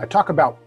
[0.00, 0.58] I talk about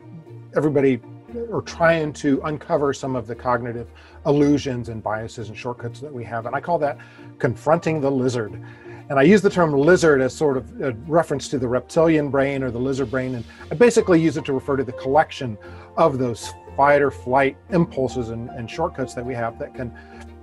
[0.56, 1.02] everybody
[1.50, 3.88] or trying to uncover some of the cognitive
[4.28, 6.46] illusions and biases and shortcuts that we have.
[6.46, 7.00] And I call that
[7.40, 8.64] confronting the lizard.
[9.10, 12.62] And I use the term lizard as sort of a reference to the reptilian brain
[12.62, 13.34] or the lizard brain.
[13.34, 15.58] And I basically use it to refer to the collection
[15.98, 19.92] of those fight or flight impulses and, and shortcuts that we have that can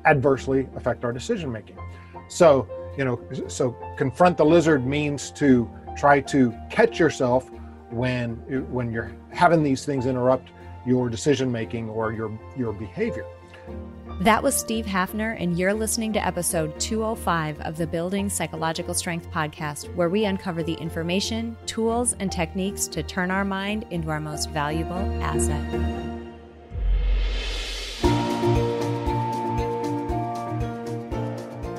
[0.05, 1.79] adversely affect our decision making.
[2.27, 2.69] So,
[2.99, 7.49] you know, so confront the lizard means to try to catch yourself
[7.91, 8.37] when
[8.71, 10.51] when you're having these things interrupt
[10.87, 13.27] your decision making or your your behavior.
[14.21, 19.31] That was Steve Hafner, and you're listening to episode 205 of the Building Psychological Strength
[19.31, 24.21] podcast, where we uncover the information, tools, and techniques to turn our mind into our
[24.21, 25.65] most valuable asset.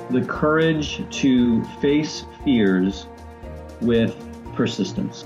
[0.09, 3.05] The courage to face fears
[3.81, 4.15] with
[4.55, 5.25] persistence.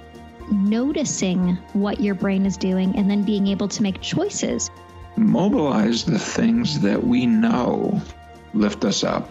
[0.49, 4.69] Noticing what your brain is doing and then being able to make choices
[5.17, 8.01] mobilize the things that we know
[8.53, 9.29] lift us up.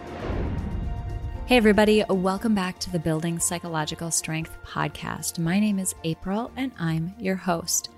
[1.46, 5.38] Hey, everybody, welcome back to the Building Psychological Strength podcast.
[5.38, 7.90] My name is April and I'm your host.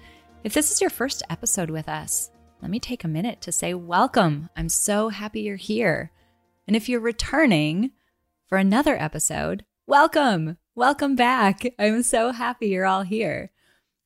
[0.43, 2.31] If this is your first episode with us,
[2.63, 4.49] let me take a minute to say welcome.
[4.57, 6.13] I'm so happy you're here.
[6.67, 7.93] And if you're returning
[8.47, 10.57] for another episode, welcome.
[10.75, 11.65] Welcome back.
[11.79, 13.51] I'm so happy you're all here.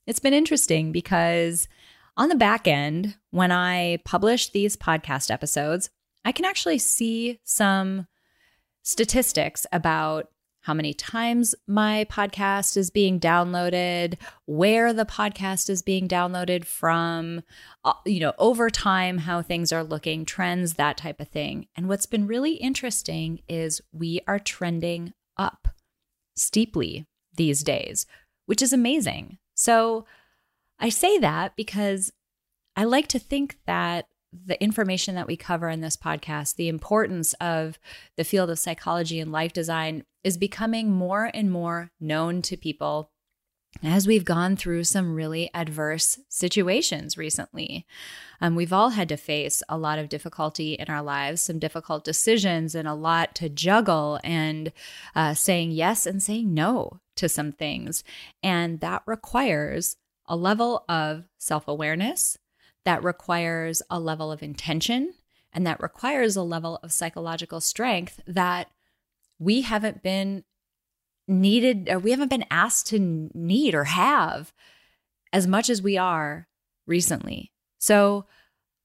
[0.05, 1.69] It's been interesting because
[2.17, 5.91] on the back end, when I publish these podcast episodes,
[6.25, 8.09] I can actually see some
[8.83, 10.27] statistics about
[10.63, 17.45] how many times my podcast is being downloaded, where the podcast is being downloaded from,
[17.85, 21.69] uh, you know, over time, how things are looking, trends, that type of thing.
[21.77, 25.15] And what's been really interesting is we are trending
[26.37, 28.07] steeply these days,
[28.47, 29.39] which is amazing.
[29.55, 30.07] So
[30.79, 32.13] I say that because
[32.77, 37.33] I like to think that the information that we cover in this podcast, the importance
[37.35, 37.79] of
[38.17, 43.11] the field of psychology and life design is becoming more and more known to people
[43.83, 47.87] as we've gone through some really adverse situations recently.
[48.41, 52.05] Um, we've all had to face a lot of difficulty in our lives, some difficult
[52.05, 54.73] decisions, and a lot to juggle, and
[55.15, 58.05] uh, saying yes and saying no to some things.
[58.43, 62.37] And that requires a level of self awareness,
[62.85, 65.15] that requires a level of intention,
[65.53, 68.69] and that requires a level of psychological strength that
[69.39, 70.45] we haven't been
[71.29, 74.53] needed or we haven't been asked to need or have
[75.33, 76.49] as much as we are
[76.87, 77.53] recently.
[77.79, 78.27] So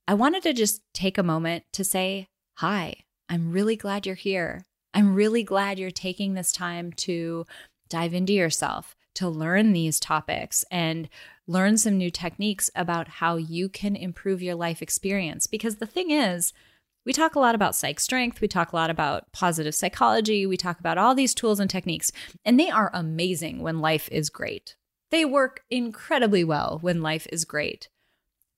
[0.07, 2.95] I wanted to just take a moment to say, Hi,
[3.29, 4.65] I'm really glad you're here.
[4.93, 7.45] I'm really glad you're taking this time to
[7.89, 11.07] dive into yourself, to learn these topics and
[11.47, 15.47] learn some new techniques about how you can improve your life experience.
[15.47, 16.53] Because the thing is,
[17.05, 20.57] we talk a lot about psych strength, we talk a lot about positive psychology, we
[20.57, 22.11] talk about all these tools and techniques,
[22.45, 24.75] and they are amazing when life is great.
[25.09, 27.89] They work incredibly well when life is great.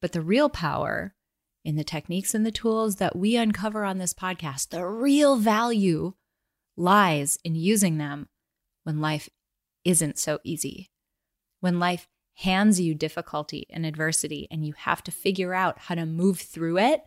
[0.02, 1.16] But the real power
[1.64, 6.14] in the techniques and the tools that we uncover on this podcast, the real value
[6.76, 8.28] lies in using them
[8.84, 9.30] when life
[9.86, 10.92] isn't so easy.
[11.62, 16.06] When life hands you difficulty and adversity, and you have to figure out how to
[16.06, 17.03] move through it,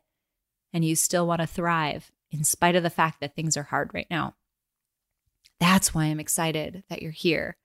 [0.73, 3.91] and you still want to thrive in spite of the fact that things are hard
[3.95, 4.35] right now.
[5.59, 7.57] That's why I'm excited that you're here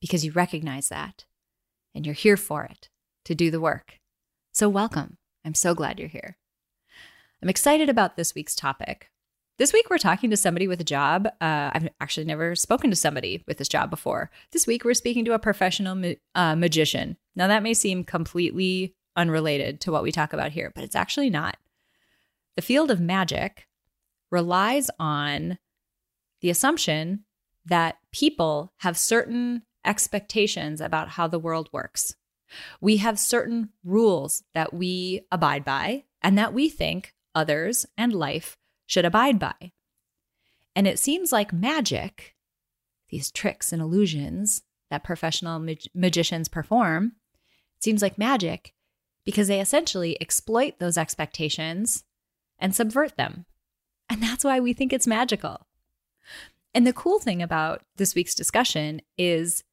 [0.00, 1.24] because you recognize that
[1.94, 2.88] and you're here for it
[3.24, 4.00] to do the work.
[4.52, 5.18] So, welcome.
[5.44, 6.38] I'm so glad you're here.
[7.42, 9.10] I'm excited about this week's topic.
[9.58, 11.26] This week, we're talking to somebody with a job.
[11.40, 14.30] Uh, I've actually never spoken to somebody with this job before.
[14.52, 17.16] This week, we're speaking to a professional ma- uh, magician.
[17.34, 21.30] Now, that may seem completely unrelated to what we talk about here, but it's actually
[21.30, 21.56] not.
[22.56, 23.66] The field of magic
[24.30, 25.58] relies on
[26.40, 27.24] the assumption
[27.66, 32.14] that people have certain expectations about how the world works.
[32.80, 38.56] We have certain rules that we abide by and that we think others and life
[38.86, 39.72] should abide by.
[40.74, 42.34] And it seems like magic,
[43.08, 47.12] these tricks and illusions that professional mag- magicians perform,
[47.80, 48.72] seems like magic
[49.24, 52.04] because they essentially exploit those expectations
[52.58, 53.46] and subvert them.
[54.08, 55.66] And that's why we think it's magical.
[56.74, 59.64] And the cool thing about this week's discussion is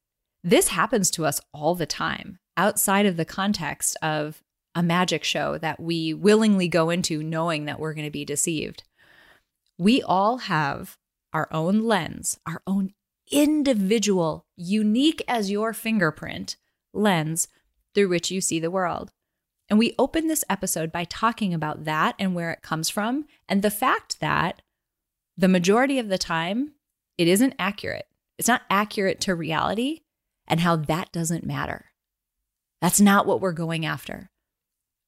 [0.42, 4.42] this happens to us all the time outside of the context of
[4.74, 8.82] a magic show that we willingly go into knowing that we're going to be deceived.
[9.78, 10.98] We all have
[11.32, 12.92] our own lens, our own
[13.30, 16.56] individual, unique as your fingerprint
[16.92, 17.48] lens
[17.94, 19.12] through which you see the world.
[19.70, 23.62] And we open this episode by talking about that and where it comes from, and
[23.62, 24.62] the fact that
[25.36, 26.72] the majority of the time,
[27.16, 28.06] it isn't accurate.
[28.38, 30.00] It's not accurate to reality,
[30.46, 31.86] and how that doesn't matter.
[32.80, 34.30] That's not what we're going after.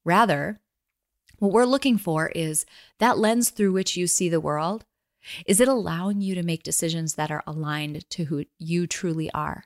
[0.03, 0.59] Rather,
[1.37, 2.65] what we're looking for is
[2.99, 4.85] that lens through which you see the world.
[5.45, 9.65] Is it allowing you to make decisions that are aligned to who you truly are?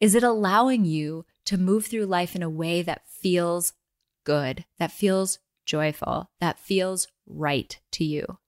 [0.00, 3.72] Is it allowing you to move through life in a way that feels
[4.24, 8.38] good, that feels joyful, that feels right to you?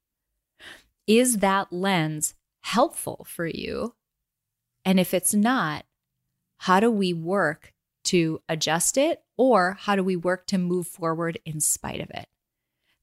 [1.06, 3.94] Is that lens helpful for you?
[4.84, 5.84] And if it's not,
[6.58, 7.72] how do we work
[8.04, 12.28] to adjust it or how do we work to move forward in spite of it?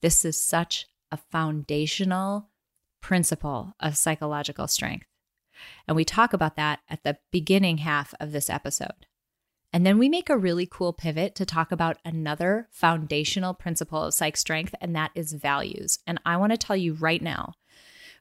[0.01, 2.49] This is such a foundational
[3.01, 5.05] principle of psychological strength.
[5.87, 9.07] And we talk about that at the beginning half of this episode.
[9.71, 14.13] And then we make a really cool pivot to talk about another foundational principle of
[14.13, 15.99] psych strength, and that is values.
[16.07, 17.53] And I want to tell you right now,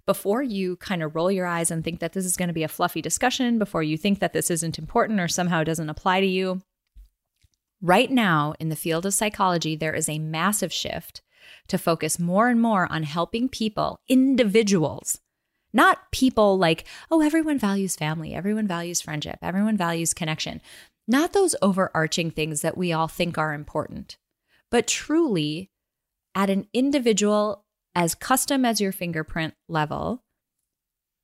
[0.04, 2.62] before you kind of roll your eyes and think that this is going to be
[2.62, 6.26] a fluffy discussion, before you think that this isn't important or somehow doesn't apply to
[6.26, 6.62] you,
[7.80, 11.22] right now in the field of psychology, there is a massive shift
[11.68, 15.18] to focus more and more on helping people, individuals,
[15.72, 20.60] not people like, oh, everyone values family, everyone values friendship, everyone values connection.
[21.08, 24.18] Not those overarching things that we all think are important,
[24.70, 25.70] but truly
[26.34, 27.64] at an individual,
[27.94, 30.22] as custom as your fingerprint level,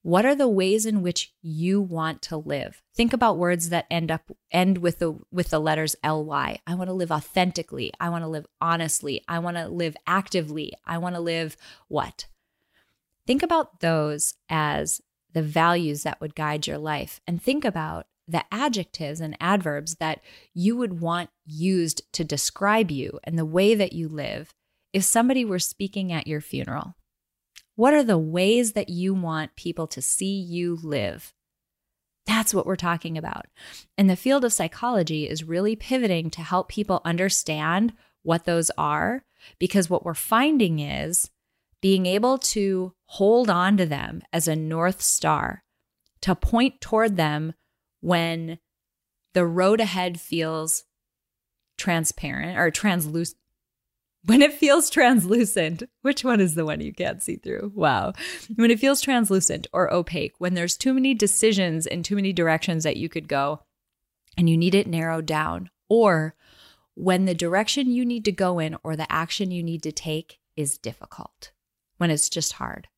[0.01, 2.83] what are the ways in which you want to live?
[2.95, 6.59] Think about words that end up end with the with the letters ly.
[6.67, 7.93] I want to live authentically.
[8.01, 9.23] I want to live honestly.
[9.29, 10.75] I want to live actively.
[10.87, 11.57] I want to live
[11.89, 12.27] what?
[13.27, 15.01] Think about those as
[15.33, 20.21] the values that would guide your life and think about the adjectives and adverbs that
[20.55, 24.55] you would want used to describe you and the way that you live
[24.93, 26.95] if somebody were speaking at your funeral?
[27.77, 31.35] What are the ways that you want people to see you live?
[32.27, 33.47] That's what we're talking about.
[33.99, 37.93] And the field of psychology is really pivoting to help people understand
[38.23, 39.25] what those are,
[39.59, 41.31] because what we're finding is
[41.83, 45.65] being able to hold on to them as a North Star,
[46.23, 47.53] to point toward them
[48.05, 48.59] when
[49.33, 50.85] the road ahead feels
[51.79, 53.39] transparent or translucent.
[54.27, 57.73] When it feels translucent, which one is the one you can't see through?
[57.75, 58.13] Wow.
[58.57, 62.85] When it feels translucent or opaque, when there's too many decisions in too many directions
[62.85, 63.61] that you could go
[64.37, 66.35] and you need it narrowed down, or
[66.95, 70.41] when the direction you need to go in or the action you need to take
[70.57, 71.53] is difficult,
[71.97, 72.89] when it's just hard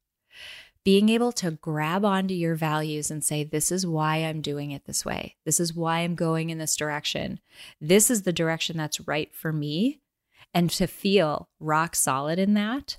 [0.87, 4.85] being able to grab onto your values and say, This is why I'm doing it
[4.85, 5.35] this way.
[5.45, 7.41] This is why I'm going in this direction.
[7.81, 10.01] This is the direction that's right for me.
[10.55, 12.99] And to feel rock solid in that,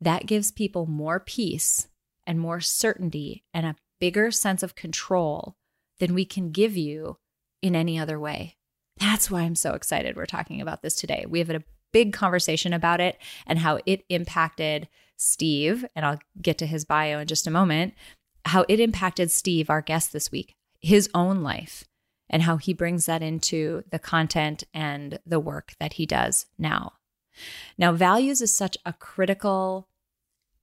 [0.00, 1.88] that gives people more peace
[2.26, 5.56] and more certainty and a bigger sense of control
[6.00, 7.18] than we can give you
[7.60, 8.56] in any other way.
[8.96, 11.26] That's why I'm so excited we're talking about this today.
[11.28, 16.58] We have a big conversation about it and how it impacted Steve, and I'll get
[16.58, 17.94] to his bio in just a moment,
[18.44, 21.84] how it impacted Steve, our guest this week, his own life,
[22.28, 26.92] and how he brings that into the content and the work that he does now.
[27.78, 29.88] Now, values is such a critical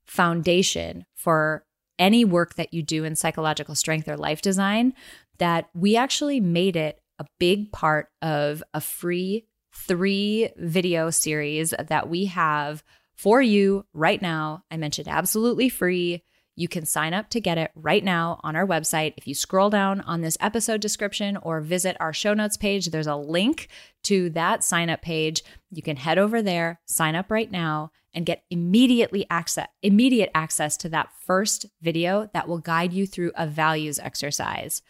[0.05, 1.65] foundation for
[1.99, 4.93] any work that you do in psychological strength or life design
[5.37, 12.09] that we actually made it a big part of a free three video series that
[12.09, 12.83] we have
[13.21, 14.63] for you right now.
[14.71, 16.23] I mentioned absolutely free.
[16.55, 19.13] You can sign up to get it right now on our website.
[19.15, 23.05] If you scroll down on this episode description or visit our show notes page, there's
[23.05, 23.67] a link
[24.05, 25.43] to that sign up page.
[25.69, 30.75] You can head over there, sign up right now, and get immediately access immediate access
[30.77, 34.81] to that first video that will guide you through a values exercise.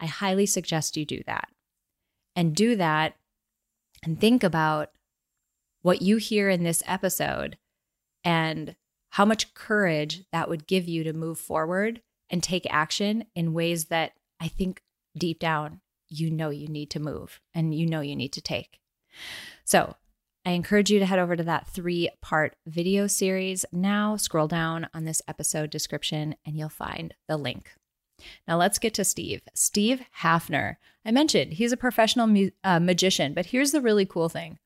[0.00, 1.46] I highly suggest you do that.
[2.34, 3.14] And do that
[4.02, 4.90] and think about
[5.82, 7.56] what you hear in this episode
[8.26, 8.74] and
[9.10, 13.86] how much courage that would give you to move forward and take action in ways
[13.86, 14.82] that I think
[15.16, 18.80] deep down you know you need to move and you know you need to take.
[19.64, 19.94] So,
[20.44, 23.64] I encourage you to head over to that three part video series.
[23.72, 27.72] Now, scroll down on this episode description and you'll find the link.
[28.46, 29.42] Now, let's get to Steve.
[29.54, 30.76] Steve Hafner.
[31.04, 34.58] I mentioned he's a professional mu- uh, magician, but here's the really cool thing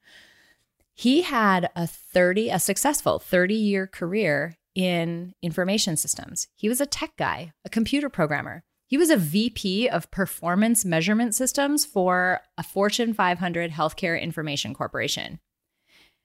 [1.01, 6.49] he had a 30, a successful 30 year career in information systems.
[6.57, 8.65] He was a tech guy, a computer programmer.
[8.87, 15.41] He was a VP of performance measurement systems for a Fortune 500 healthcare information corporation.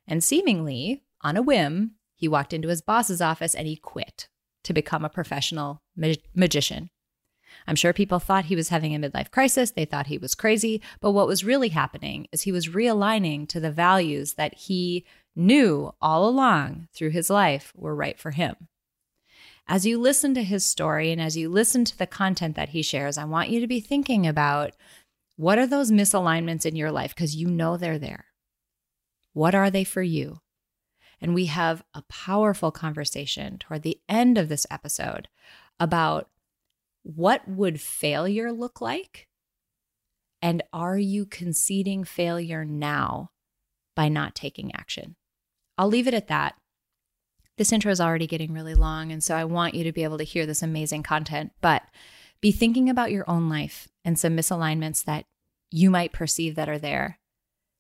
[0.10, 4.28] And seemingly, on a whim, he walked into his boss's office and he quit
[4.66, 5.80] to become a professional
[6.36, 6.90] magician.
[7.68, 9.72] I'm sure people thought he was having a midlife crisis.
[9.72, 10.82] They thought he was crazy.
[11.00, 15.94] But what was really happening is he was realigning to the values that he knew
[16.02, 18.56] all along through his life were right for him.
[19.68, 22.84] As you listen to his story and as you listen to the content that he
[22.84, 24.74] shares, I want you to be thinking about
[25.38, 28.26] what are those misalignments in your life because you know they're there.
[29.34, 30.40] What are they for you?
[31.20, 35.28] And we have a powerful conversation toward the end of this episode
[35.80, 36.30] about
[37.06, 39.28] what would failure look like?
[40.42, 43.32] And are you conceding failure now
[43.96, 45.16] by not taking action?
[45.78, 46.56] I'll leave it at that.
[47.58, 50.18] This intro is already getting really long, and so I want you to be able
[50.18, 51.84] to hear this amazing content, but
[52.42, 55.26] be thinking about your own life and some misalignments that
[55.72, 57.20] you might perceive that are there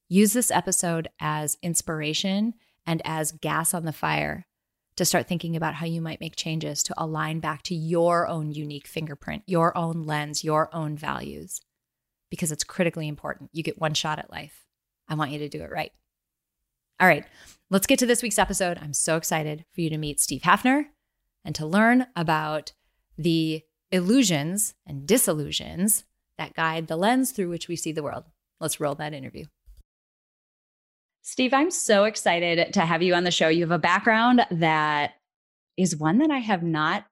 [0.07, 2.53] Use this episode as inspiration
[2.85, 4.45] and as gas on the fire
[4.97, 8.51] to start thinking about how you might make changes to align back to your own
[8.51, 11.59] unique fingerprint, your own lens, your own values,
[12.29, 13.49] because it's critically important.
[13.53, 14.65] You get one shot at life.
[15.07, 15.91] I want you to do it right.
[16.99, 17.25] All right,
[17.69, 18.79] let's get to this week's episode.
[18.81, 20.85] I'm so excited for you to meet Steve Hafner
[21.43, 22.71] and to learn about
[23.17, 26.05] the illusions and disillusions
[26.37, 28.25] that guide the lens through which we see the world.
[28.59, 29.45] Let's roll that interview.
[31.27, 33.47] Steve, I'm so excited to have you on the show.
[33.47, 35.13] You have a background that
[35.75, 37.05] is one that I have not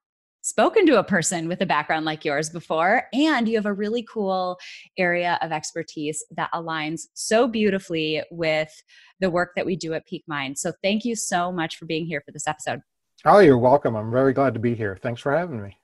[0.43, 3.05] spoken to a person with a background like yours before.
[3.11, 4.59] And you have a really cool
[4.99, 8.71] area of expertise that aligns so beautifully with
[9.19, 10.59] the work that we do at Peak Mind.
[10.59, 12.81] So thank you so much for being here for this episode.
[13.25, 13.95] Oh, you're welcome.
[13.95, 14.95] I'm very glad to be here.
[15.01, 15.75] Thanks for having me.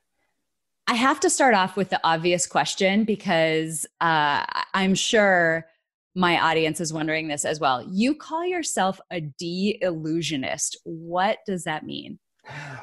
[0.86, 5.66] I have to start off with the obvious question because uh, I'm sure
[6.14, 7.86] my audience is wondering this as well.
[7.88, 10.78] You call yourself a de illusionist.
[10.84, 12.18] What does that mean?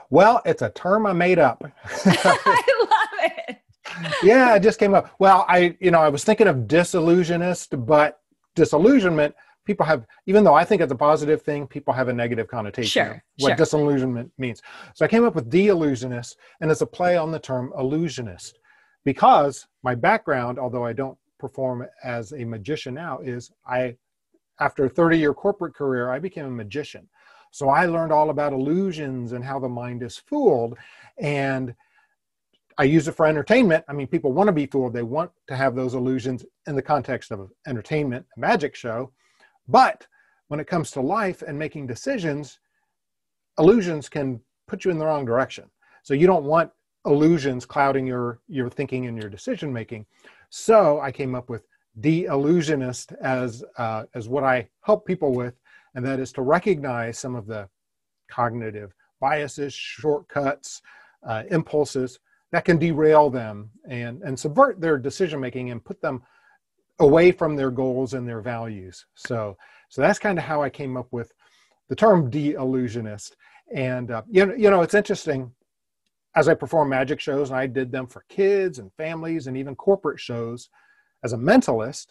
[0.10, 1.63] Well, it's a term I made up.
[2.05, 3.57] I love it.
[4.24, 5.12] yeah, it just came up.
[5.19, 8.19] Well, I, you know, I was thinking of disillusionist, but
[8.55, 12.48] disillusionment, people have, even though I think it's a positive thing, people have a negative
[12.48, 13.55] connotation sure, what sure.
[13.57, 14.62] disillusionment means.
[14.93, 18.60] So I came up with de illusionist, and it's a play on the term illusionist
[19.03, 23.96] because my background, although I don't perform as a magician now is I,
[24.60, 27.08] after a 30 year corporate career, I became a magician.
[27.51, 30.77] So I learned all about illusions and how the mind is fooled.
[31.17, 31.74] And
[32.77, 33.84] I use it for entertainment.
[33.88, 34.94] I mean, people want to be fooled.
[34.94, 39.12] They want to have those illusions in the context of entertainment, a magic show.
[39.67, 40.06] But
[40.48, 42.60] when it comes to life and making decisions,
[43.58, 45.65] illusions can put you in the wrong direction.
[46.03, 46.72] So you don't want
[47.06, 50.06] illusions clouding your your thinking and your decision making.
[50.49, 51.65] So I came up with
[51.99, 55.55] de-illusionist as uh, as what I help people with,
[55.95, 57.67] and that is to recognize some of the
[58.29, 60.81] cognitive biases, shortcuts,
[61.27, 62.19] uh, impulses
[62.51, 66.21] that can derail them and and subvert their decision making and put them
[66.99, 69.05] away from their goals and their values.
[69.15, 69.57] So
[69.89, 71.31] so that's kind of how I came up with
[71.89, 73.35] the term de-illusionist.
[73.73, 75.51] And uh, you know, you know, it's interesting
[76.38, 79.75] as I perform magic shows, and I did them for kids and families and even
[79.75, 80.70] corporate shows
[81.24, 82.08] as a mentalist.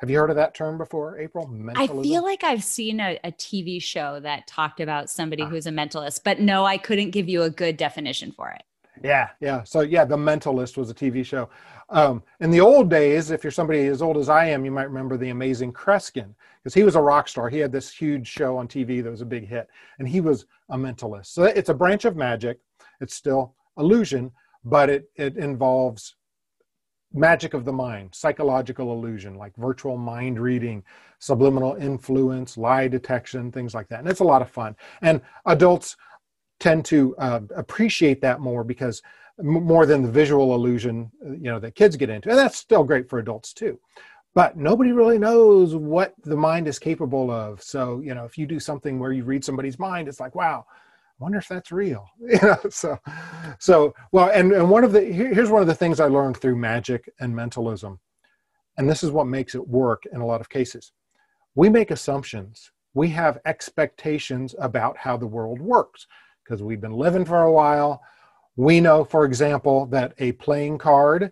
[0.00, 1.46] Have you heard of that term before, April?
[1.46, 2.00] Mentalism?
[2.00, 5.48] I feel like I've seen a, a, TV show that talked about somebody ah.
[5.48, 8.62] who's a mentalist, but no, I couldn't give you a good definition for it.
[9.02, 9.62] Yeah, yeah.
[9.62, 11.48] So, yeah, The Mentalist was a TV show.
[11.88, 14.88] Um, in the old days, if you're somebody as old as I am, you might
[14.88, 17.48] remember The Amazing Kreskin because he was a rock star.
[17.48, 19.68] He had this huge show on TV that was a big hit,
[20.00, 21.26] and he was a mentalist.
[21.26, 22.58] So, it's a branch of magic.
[23.00, 24.32] It's still illusion,
[24.64, 26.16] but it, it involves
[27.12, 30.82] magic of the mind, psychological illusion, like virtual mind reading,
[31.18, 34.00] subliminal influence, lie detection, things like that.
[34.00, 34.76] And it's a lot of fun.
[35.02, 35.96] And adults
[36.60, 39.02] tend to uh, appreciate that more because
[39.40, 42.28] more than the visual illusion, uh, you know, that kids get into.
[42.28, 43.78] And that's still great for adults too.
[44.34, 47.62] But nobody really knows what the mind is capable of.
[47.62, 50.66] So, you know, if you do something where you read somebody's mind, it's like, wow,
[51.18, 52.98] wonder if that's real you know so
[53.58, 56.56] so well and, and one of the here's one of the things i learned through
[56.56, 57.98] magic and mentalism
[58.76, 60.92] and this is what makes it work in a lot of cases
[61.54, 66.06] we make assumptions we have expectations about how the world works
[66.48, 68.02] because we've been living for a while.
[68.56, 71.30] We know, for example, that a playing card,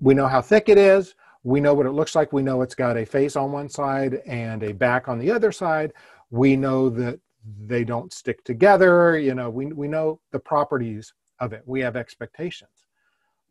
[0.00, 1.14] we know how thick it is.
[1.44, 2.32] We know what it looks like.
[2.32, 5.52] We know it's got a face on one side and a back on the other
[5.52, 5.92] side.
[6.30, 7.20] We know that
[7.66, 9.18] they don't stick together.
[9.18, 11.62] You know, we, we know the properties of it.
[11.66, 12.86] We have expectations.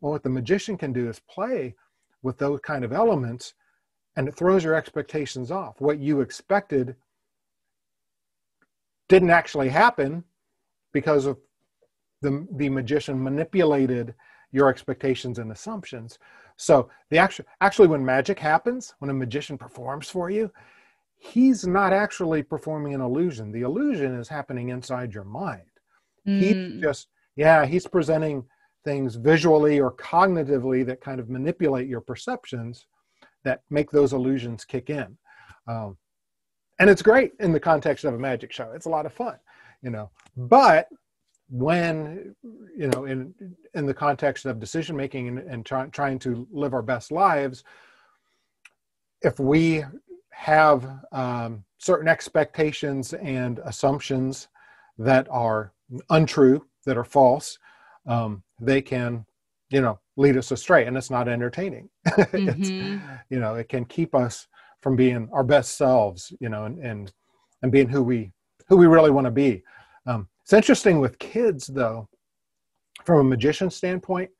[0.00, 1.74] Well, what the magician can do is play
[2.22, 3.54] with those kind of elements
[4.16, 5.80] and it throws your expectations off.
[5.80, 6.96] What you expected
[9.08, 10.24] didn't actually happen
[10.92, 11.38] because of
[12.22, 14.14] the, the magician manipulated
[14.52, 16.18] your expectations and assumptions.
[16.56, 20.50] So the actual actually when magic happens, when a magician performs for you,
[21.24, 23.50] he's not actually performing an illusion.
[23.50, 25.62] The illusion is happening inside your mind.
[26.26, 26.40] Mm.
[26.40, 28.44] He's just yeah, he's presenting
[28.84, 32.86] things visually or cognitively that kind of manipulate your perceptions
[33.42, 35.16] that make those illusions kick in.
[35.66, 35.96] Um,
[36.78, 38.72] and it's great in the context of a magic show.
[38.72, 39.36] It's a lot of fun,
[39.82, 40.10] you know.
[40.36, 40.88] But
[41.50, 42.34] when
[42.76, 43.34] you know in
[43.74, 47.64] in the context of decision making and, and try, trying to live our best lives
[49.22, 49.84] if we
[50.34, 54.48] have um, certain expectations and assumptions
[54.98, 55.72] that are
[56.10, 57.58] untrue that are false
[58.06, 59.24] um, they can
[59.70, 62.48] you know lead us astray and it's not entertaining mm-hmm.
[62.48, 62.68] it's
[63.30, 64.46] you know it can keep us
[64.80, 67.12] from being our best selves you know and and,
[67.62, 68.30] and being who we
[68.68, 69.62] who we really want to be
[70.06, 72.08] um, it's interesting with kids, though,
[73.04, 74.30] from a magician standpoint,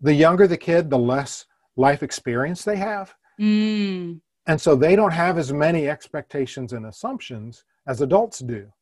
[0.00, 3.14] the younger the kid, the less life experience they have.
[3.40, 4.20] Mm.
[4.50, 8.72] And so they don't have as many expectations and assumptions as adults do.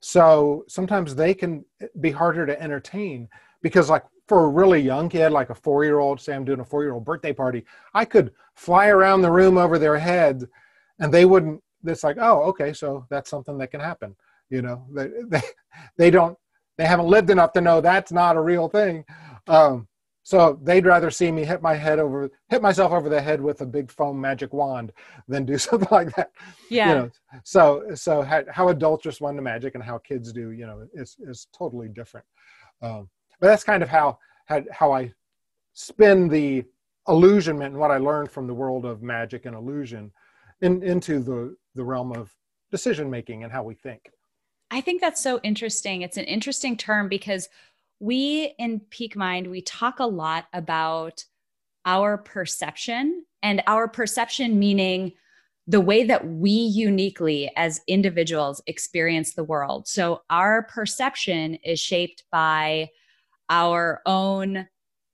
[0.00, 1.64] So sometimes they can
[2.00, 3.28] be harder to entertain
[3.62, 6.60] because, like, for a really young kid, like a four year old, say I'm doing
[6.60, 10.48] a four year old birthday party, I could fly around the room over their head
[10.98, 14.14] and they wouldn't, it's like, oh, okay, so that's something that can happen
[14.52, 15.42] you know they, they
[15.96, 16.38] they don't
[16.78, 19.04] they haven't lived enough to know that's not a real thing
[19.48, 19.88] um,
[20.22, 23.60] so they'd rather see me hit my head over hit myself over the head with
[23.60, 24.92] a big foam magic wand
[25.28, 26.30] than do something like that
[26.70, 26.88] yeah.
[26.88, 27.10] you know.
[27.44, 31.16] So so how, how adults respond to magic and how kids do you know is
[31.20, 32.26] is totally different.
[32.80, 33.08] Um,
[33.40, 35.12] but that's kind of how how, how i
[35.74, 36.64] spin the
[37.08, 40.12] illusionment and what i learned from the world of magic and illusion
[40.60, 42.34] in, into the the realm of
[42.70, 44.10] decision making and how we think.
[44.70, 46.00] I think that's so interesting.
[46.02, 47.48] It's an interesting term because
[48.02, 51.24] we in Peak Mind, we talk a lot about
[51.84, 55.12] our perception and our perception meaning
[55.68, 59.86] the way that we uniquely as individuals experience the world.
[59.86, 62.88] So our perception is shaped by
[63.48, 64.66] our own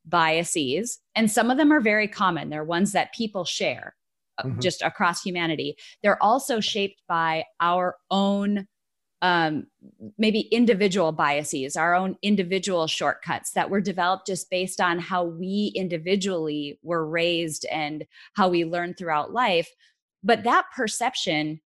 [0.07, 2.49] biases and some of them are very common.
[2.49, 3.95] They're ones that people share
[4.39, 4.61] uh, mm-hmm.
[4.61, 5.77] just across humanity.
[6.03, 8.67] They're also shaped by our own
[9.23, 9.67] um,
[10.17, 15.73] maybe individual biases, our own individual shortcuts that were developed just based on how we
[15.75, 19.69] individually were raised and how we learn throughout life.
[20.23, 21.61] But that perception,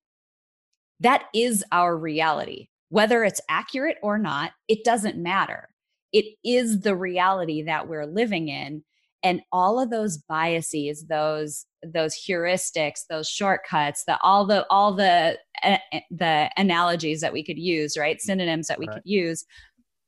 [1.01, 2.69] that is our reality.
[2.89, 5.69] Whether it's accurate or not, it doesn't matter.
[6.13, 8.85] It is the reality that we're living in
[9.23, 15.39] and all of those biases those those heuristics those shortcuts the all the all the
[15.63, 15.77] uh,
[16.11, 18.95] the analogies that we could use right synonyms that we right.
[18.95, 19.45] could use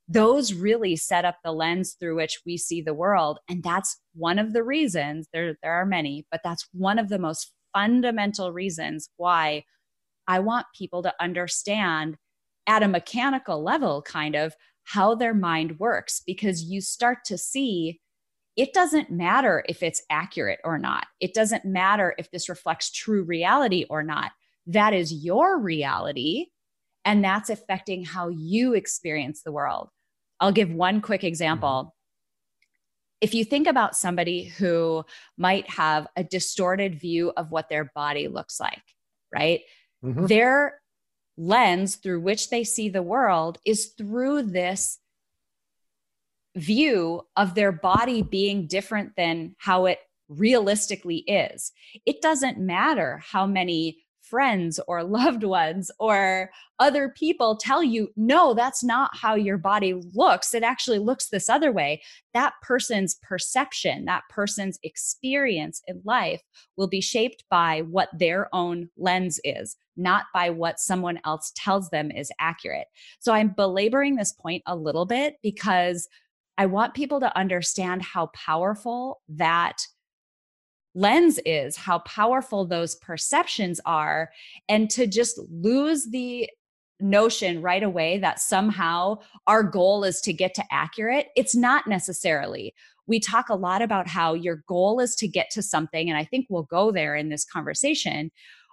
[0.07, 4.39] those really set up the lens through which we see the world and that's one
[4.39, 9.09] of the reasons there there are many but that's one of the most fundamental reasons
[9.17, 9.65] why
[10.29, 12.17] i want people to understand
[12.67, 18.01] at a mechanical level kind of how their mind works because you start to see
[18.57, 21.07] it doesn't matter if it's accurate or not.
[21.21, 24.33] It doesn't matter if this reflects true reality or not.
[24.67, 26.47] That is your reality,
[27.05, 29.91] and that's affecting how you experience the world.
[30.41, 31.69] I'll give one quick example.
[31.69, 31.89] Mm-hmm.
[33.21, 35.05] If you think about somebody who
[35.39, 38.83] might have a distorted view of what their body looks like,
[39.33, 39.63] right?
[40.05, 40.27] Mm-hmm.
[40.27, 40.81] Their
[41.37, 44.99] lens through which they see the world is through this
[46.57, 51.73] view of their body being different than how it realistically is.
[52.07, 58.53] It doesn't matter how many friends or loved ones or other people tell you, no,
[58.53, 60.55] that's not how your body looks.
[60.55, 62.03] It actually looks this other way.
[62.33, 66.43] That person's perception, that person's experience in life
[66.77, 71.91] will be shaped by what their own lens is, not by what someone else tells
[71.91, 72.89] them is accurate.
[73.21, 76.09] So I'm belaboring this point a little bit because
[76.57, 79.87] I want people to understand how powerful that
[80.95, 84.31] lens is, how powerful those perceptions are,
[84.69, 86.49] and to just lose the
[87.01, 89.17] notion right away that somehow
[89.49, 91.27] our goal is to get to accurate.
[91.37, 92.73] It's not necessarily.
[93.07, 96.25] We talk a lot about how your goal is to get to something, and I
[96.25, 98.31] think we'll go there in this conversation.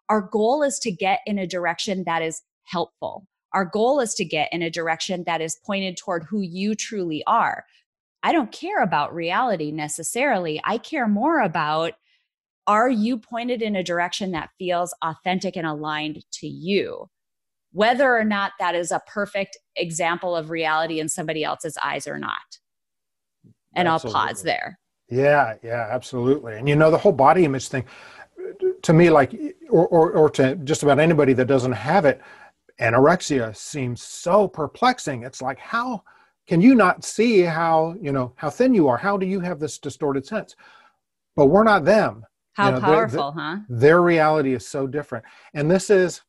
[0.08, 3.26] Our goal is to get in a direction that is helpful.
[3.54, 7.24] Our goal is to get in a direction that is pointed toward who you truly
[7.28, 7.66] are.
[8.24, 10.62] I don't care about reality necessarily.
[10.64, 11.94] I care more about
[12.68, 17.10] are you pointed in a direction that feels authentic and aligned to you?
[17.72, 22.20] whether or not that is a perfect example of reality in somebody else's eyes or
[22.20, 22.60] not.
[23.74, 24.20] And absolutely.
[24.20, 24.80] I'll pause there.
[25.10, 26.58] Yeah, yeah, absolutely.
[26.58, 27.86] And you know, the whole body image thing,
[28.84, 29.34] to me, like,
[29.70, 32.22] or, or, or to just about anybody that doesn't have it,
[32.82, 35.24] anorexia seems so perplexing.
[35.24, 36.04] It's like, how
[36.48, 38.98] can you not see how, you know, how thin you are?
[38.98, 40.56] How do you have this distorted sense?
[41.36, 42.26] But we're not them.
[42.54, 43.60] How you know, powerful, huh?
[43.70, 45.24] Their reality is so different.
[45.54, 46.22] And this is,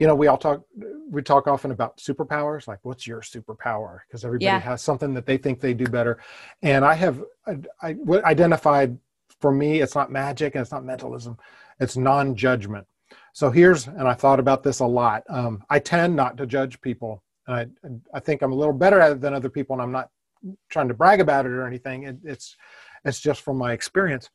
[0.00, 0.62] you know we all talk
[1.10, 4.58] we talk often about superpowers like what's your superpower because everybody yeah.
[4.58, 6.18] has something that they think they do better
[6.62, 8.98] and i have I, I identified
[9.40, 11.38] for me it's not magic and it's not mentalism
[11.78, 12.86] it's non-judgment
[13.32, 16.80] so here's and i thought about this a lot um, i tend not to judge
[16.80, 17.22] people.
[17.48, 17.66] I,
[18.14, 20.10] I think i'm a little better at it than other people and i'm not
[20.68, 22.04] trying to brag about it or anything.
[22.04, 22.56] It, it's
[23.04, 24.30] it's just from my experience.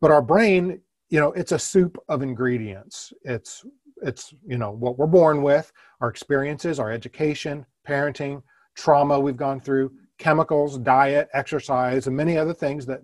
[0.00, 3.12] But our brain you know it's a soup of ingredients.
[3.22, 3.64] It's
[4.02, 8.40] it's you know what we're born with our experiences our education parenting
[8.76, 13.00] trauma we've gone through chemicals diet exercise and many other things that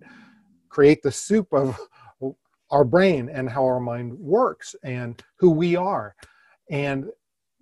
[0.68, 1.76] create the soup of
[2.74, 6.14] our brain and how our mind works and who we are
[6.70, 7.06] and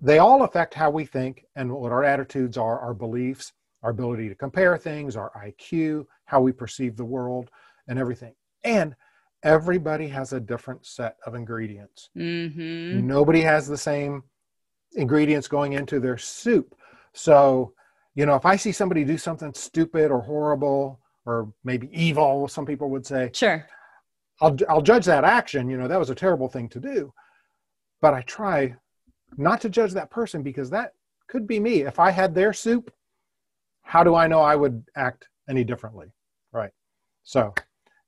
[0.00, 4.28] they all affect how we think and what our attitudes are our beliefs our ability
[4.28, 7.50] to compare things our iq how we perceive the world
[7.88, 8.96] and everything and
[9.42, 12.10] everybody has a different set of ingredients.
[12.16, 13.06] Mm-hmm.
[13.06, 14.22] Nobody has the same
[14.94, 16.74] ingredients going into their soup.
[17.12, 17.74] So,
[18.14, 22.66] you know, if I see somebody do something stupid or horrible or maybe evil, some
[22.66, 23.66] people would say, sure,
[24.42, 25.70] I'll, I'll judge that action.
[25.70, 27.12] You know, that was a terrible thing to do.
[28.00, 28.74] But I try
[29.36, 30.92] not to judge that person because that
[31.28, 31.82] could be me.
[31.82, 32.92] If I had their soup,
[33.82, 36.12] how do I know I would act any differently?
[36.52, 36.72] Right.
[37.24, 37.54] So,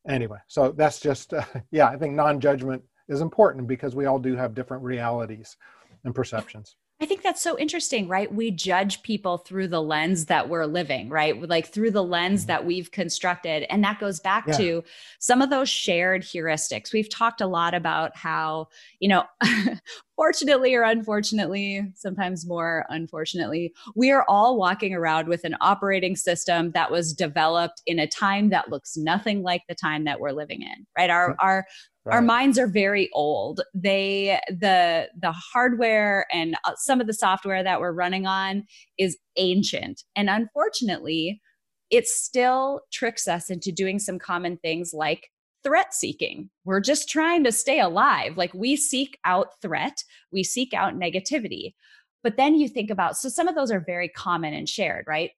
[0.09, 4.35] anyway so that's just uh, yeah i think non-judgment is important because we all do
[4.37, 5.57] have different realities
[6.05, 8.33] and perceptions I think that's so interesting, right?
[8.33, 11.41] We judge people through the lens that we're living, right?
[11.49, 12.49] Like through the lens mm-hmm.
[12.49, 13.67] that we've constructed.
[13.69, 14.57] And that goes back yeah.
[14.57, 14.85] to
[15.19, 16.93] some of those shared heuristics.
[16.93, 18.69] We've talked a lot about how,
[19.01, 19.25] you know,
[20.17, 26.71] fortunately or unfortunately, sometimes more unfortunately, we are all walking around with an operating system
[26.73, 30.63] that was developed in a time that looks nothing like the time that we're living
[30.63, 31.11] in, right?
[31.11, 31.67] Our, our
[32.07, 32.17] Right.
[32.17, 33.63] Our minds are very old.
[33.73, 38.65] They the the hardware and uh, some of the software that we're running on
[38.99, 40.03] is ancient.
[40.15, 41.41] And unfortunately,
[41.89, 45.31] it still tricks us into doing some common things like
[45.65, 46.51] threat seeking.
[46.65, 48.37] We're just trying to stay alive.
[48.37, 51.75] Like we seek out threat, we seek out negativity.
[52.23, 55.31] But then you think about so some of those are very common and shared, right?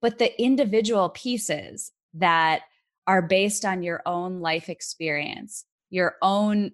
[0.00, 2.62] But the individual pieces that
[3.06, 6.72] are based on your own life experience, your own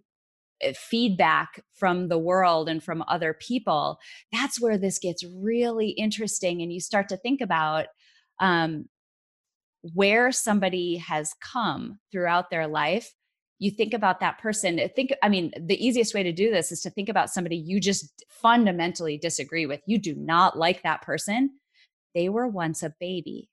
[0.60, 3.98] eh, feedback from the world and from other people,
[4.32, 6.60] that's where this gets really interesting.
[6.60, 7.86] And you start to think about
[8.38, 8.86] um,
[9.82, 13.12] where somebody has come throughout their life.
[13.58, 14.78] You think about that person.
[14.78, 17.56] Eh, think, I mean, the easiest way to do this is to think about somebody
[17.56, 19.80] you just fundamentally disagree with.
[19.86, 21.50] You do not like that person.
[22.14, 23.48] They were once a baby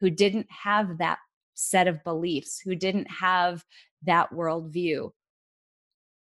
[0.00, 1.18] who didn't have that
[1.54, 3.64] set of beliefs, who didn't have
[4.02, 5.10] that worldview.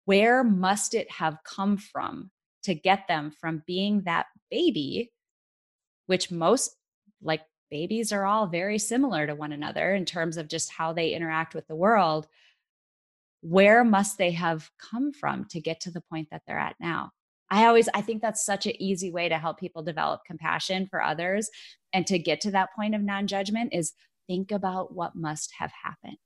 [0.05, 2.29] Where must it have come from
[2.63, 5.11] to get them from being that baby,
[6.07, 6.75] which most
[7.21, 7.41] like
[7.73, 11.55] babies are all very similar to one another in terms of just how they interact
[11.55, 12.27] with the world?
[13.41, 17.09] Where must they have come from to get to the point that they're at now?
[17.49, 21.01] I always I think that's such an easy way to help people develop compassion for
[21.01, 21.49] others
[21.93, 23.93] and to get to that point of non-judgment is
[24.27, 26.17] think about what must have happened.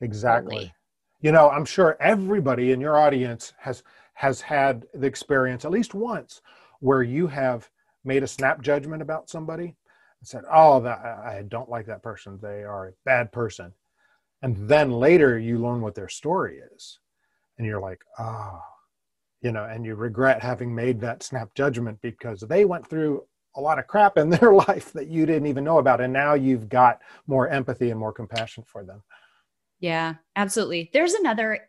[0.00, 0.72] Exactly.
[1.20, 3.84] You know, I'm sure everybody in your audience has
[4.14, 6.42] has had the experience at least once
[6.80, 7.70] where you have
[8.04, 9.76] made a snap judgment about somebody
[10.24, 12.38] said, "Oh, that I don't like that person.
[12.40, 13.72] They are a bad person."
[14.42, 17.00] And then later you learn what their story is.
[17.58, 18.60] And you're like, "Oh,
[19.40, 23.24] you know, and you regret having made that snap judgment because they went through
[23.56, 26.34] a lot of crap in their life that you didn't even know about and now
[26.34, 29.02] you've got more empathy and more compassion for them
[29.80, 30.90] Yeah, absolutely.
[30.92, 31.68] There's another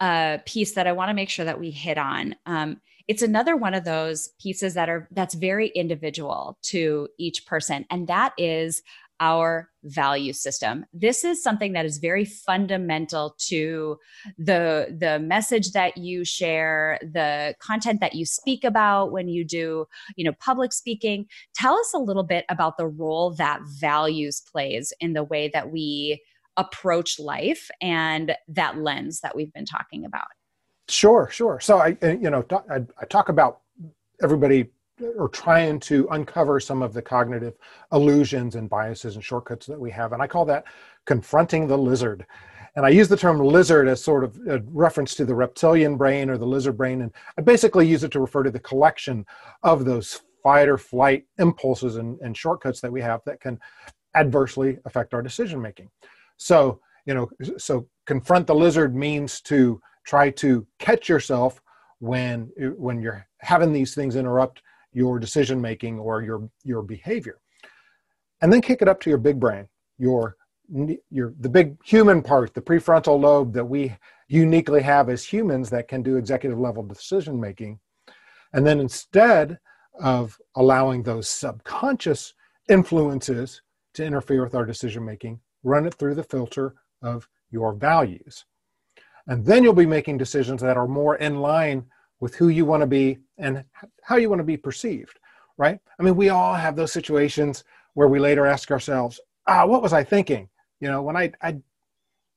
[0.00, 2.34] uh, piece that I want to make sure that we hit on.
[2.46, 7.84] Um, it's another one of those pieces that are that's very individual to each person,
[7.90, 8.82] and that is
[9.20, 10.84] our value system.
[10.92, 13.98] This is something that is very fundamental to
[14.38, 19.86] the the message that you share, the content that you speak about when you do,
[20.16, 21.26] you know, public speaking.
[21.54, 25.70] Tell us a little bit about the role that values plays in the way that
[25.70, 26.22] we
[26.56, 30.26] approach life and that lens that we've been talking about.
[30.88, 31.60] Sure, sure.
[31.60, 33.60] So I, you know, I, I talk about
[34.22, 34.70] everybody
[35.16, 37.54] or trying to uncover some of the cognitive
[37.92, 40.64] illusions and biases and shortcuts that we have, and I call that
[41.04, 42.26] confronting the lizard.
[42.76, 46.28] And I use the term lizard as sort of a reference to the reptilian brain
[46.28, 49.24] or the lizard brain, and I basically use it to refer to the collection
[49.62, 53.58] of those fight or flight impulses and, and shortcuts that we have that can
[54.14, 55.88] adversely affect our decision making.
[56.36, 61.60] So, you know, so confront the lizard means to try to catch yourself
[61.98, 64.62] when when you're having these things interrupt
[64.92, 67.40] your decision making or your your behavior.
[68.40, 70.36] And then kick it up to your big brain your
[71.10, 73.94] your the big human part the prefrontal lobe that we
[74.28, 77.78] uniquely have as humans that can do executive level decision making
[78.54, 79.58] and then instead
[80.00, 82.32] of allowing those subconscious
[82.68, 83.60] influences
[83.92, 88.46] to interfere with our decision making run it through the filter of your values
[89.26, 91.84] and then you'll be making decisions that are more in line
[92.20, 93.64] with who you want to be and
[94.02, 95.18] how you want to be perceived,
[95.56, 95.78] right?
[95.98, 99.92] I mean, we all have those situations where we later ask ourselves, ah, what was
[99.92, 100.48] I thinking?
[100.80, 101.58] You know, when I, I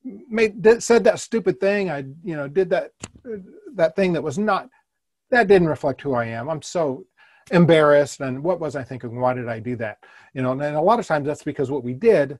[0.04, 2.92] made, said that stupid thing, I, you know, did that,
[3.74, 4.68] that thing that was not,
[5.30, 6.48] that didn't reflect who I am.
[6.48, 7.04] I'm so
[7.50, 8.20] embarrassed.
[8.20, 9.20] And what was I thinking?
[9.20, 9.98] Why did I do that?
[10.34, 12.38] You know, and a lot of times that's because what we did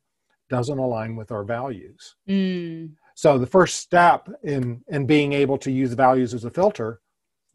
[0.48, 2.14] doesn't align with our values.
[2.28, 2.92] Mm.
[3.18, 7.00] So the first step in in being able to use values as a filter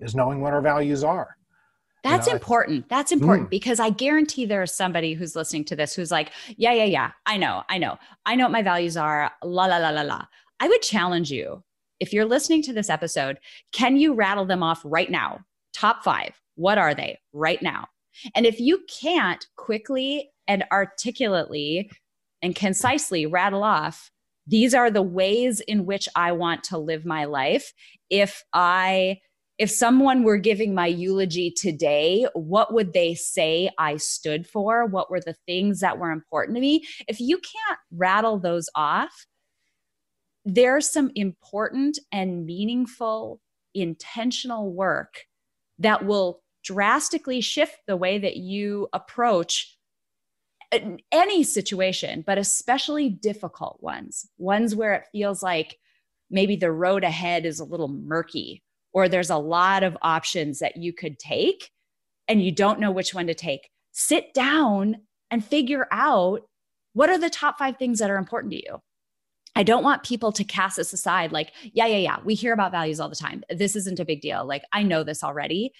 [0.01, 1.37] is knowing what our values are.
[2.03, 2.89] That's you know, important.
[2.89, 3.51] That's important mm.
[3.51, 7.11] because I guarantee there's somebody who's listening to this who's like, yeah, yeah, yeah.
[7.25, 7.97] I know, I know.
[8.25, 9.31] I know what my values are.
[9.41, 10.25] La la la la la.
[10.59, 11.63] I would challenge you
[12.01, 13.37] if you're listening to this episode,
[13.71, 15.39] can you rattle them off right now?
[15.73, 16.41] Top five.
[16.55, 17.87] What are they right now?
[18.35, 21.89] And if you can't quickly and articulately
[22.41, 24.11] and concisely rattle off
[24.47, 27.73] these are the ways in which I want to live my life.
[28.09, 29.19] If I
[29.59, 34.85] if someone were giving my eulogy today, what would they say I stood for?
[34.85, 36.83] What were the things that were important to me?
[37.07, 39.27] If you can't rattle those off,
[40.43, 43.39] there's some important and meaningful
[43.75, 45.21] intentional work
[45.79, 49.77] that will drastically shift the way that you approach
[51.11, 55.77] any situation, but especially difficult ones, ones where it feels like
[56.29, 60.77] maybe the road ahead is a little murky or there's a lot of options that
[60.77, 61.71] you could take
[62.27, 63.69] and you don't know which one to take.
[63.91, 64.97] Sit down
[65.29, 66.41] and figure out
[66.93, 68.79] what are the top five things that are important to you.
[69.55, 72.71] I don't want people to cast this aside like, yeah, yeah, yeah, we hear about
[72.71, 73.43] values all the time.
[73.49, 74.45] This isn't a big deal.
[74.45, 75.73] Like, I know this already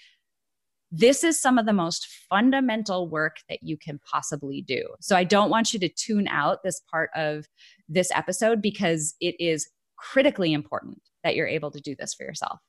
[0.96, 4.86] this is some of the most fundamental work that you can possibly do.
[5.00, 7.46] So I don't want you to tune out this part of
[7.88, 12.60] this episode because it is critically important that you're able to do this for yourself.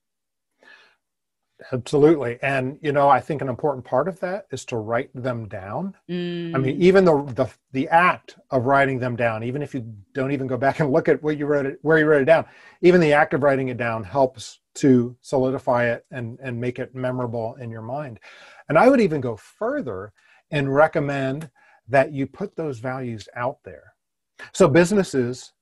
[1.71, 2.37] Absolutely.
[2.41, 5.95] And you know, I think an important part of that is to write them down.
[6.09, 6.53] Mm.
[6.53, 6.81] I mean, mm.
[6.81, 10.57] even the, the the act of writing them down, even if you don't even go
[10.57, 12.45] back and look at what you wrote it where you wrote it down,
[12.81, 16.93] even the act of writing it down helps to solidify it and, and make it
[16.93, 18.19] memorable in your mind.
[18.67, 20.11] And I would even go further
[20.51, 21.49] and recommend
[21.87, 23.93] that you put those values out there.
[24.51, 25.53] So businesses,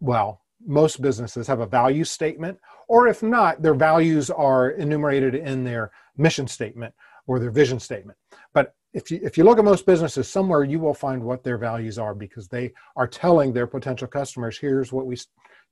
[0.00, 5.64] well, most businesses have a value statement, or if not, their values are enumerated in
[5.64, 6.94] their mission statement
[7.26, 8.18] or their vision statement.
[8.52, 11.58] But if you, if you look at most businesses, somewhere you will find what their
[11.58, 15.16] values are because they are telling their potential customers, here's what we,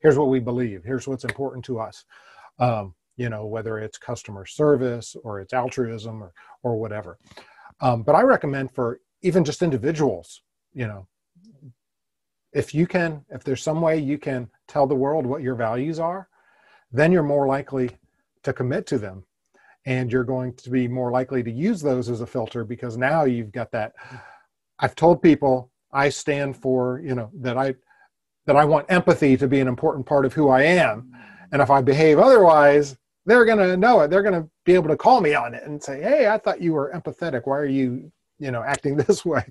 [0.01, 2.05] here's what we believe, here's what's important to us.
[2.59, 7.19] Um, you know, whether it's customer service or it's altruism or, or whatever.
[7.81, 11.07] Um, but I recommend for even just individuals, you know,
[12.53, 15.99] if you can, if there's some way you can tell the world what your values
[15.99, 16.29] are,
[16.93, 17.91] then you're more likely
[18.43, 19.25] to commit to them.
[19.85, 23.25] And you're going to be more likely to use those as a filter because now
[23.25, 23.95] you've got that.
[24.79, 27.75] I've told people I stand for, you know, that I
[28.47, 31.13] that I want empathy to be an important part of who I am.
[31.53, 34.09] And if I behave otherwise, they're going to know it.
[34.11, 36.61] They're going to be able to call me on it and say, "Hey, I thought
[36.61, 37.43] you were empathetic.
[37.45, 38.11] Why are you
[38.43, 39.45] you know acting this way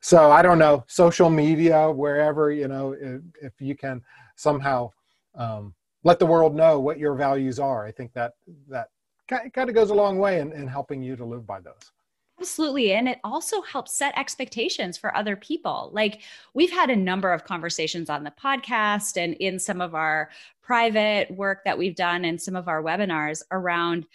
[0.00, 4.02] so i don't know social media wherever you know if, if you can
[4.36, 4.90] somehow
[5.34, 8.34] um, let the world know what your values are i think that
[8.68, 8.88] that
[9.28, 11.92] kind of goes a long way in, in helping you to live by those
[12.40, 12.92] Absolutely.
[12.94, 15.90] And it also helps set expectations for other people.
[15.92, 16.22] Like
[16.54, 20.30] we've had a number of conversations on the podcast and in some of our
[20.62, 24.06] private work that we've done and some of our webinars around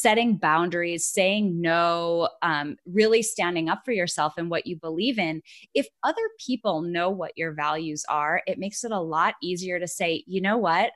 [0.00, 5.42] setting boundaries, saying no, um, really standing up for yourself and what you believe in.
[5.74, 9.88] If other people know what your values are, it makes it a lot easier to
[9.88, 10.90] say, you know what?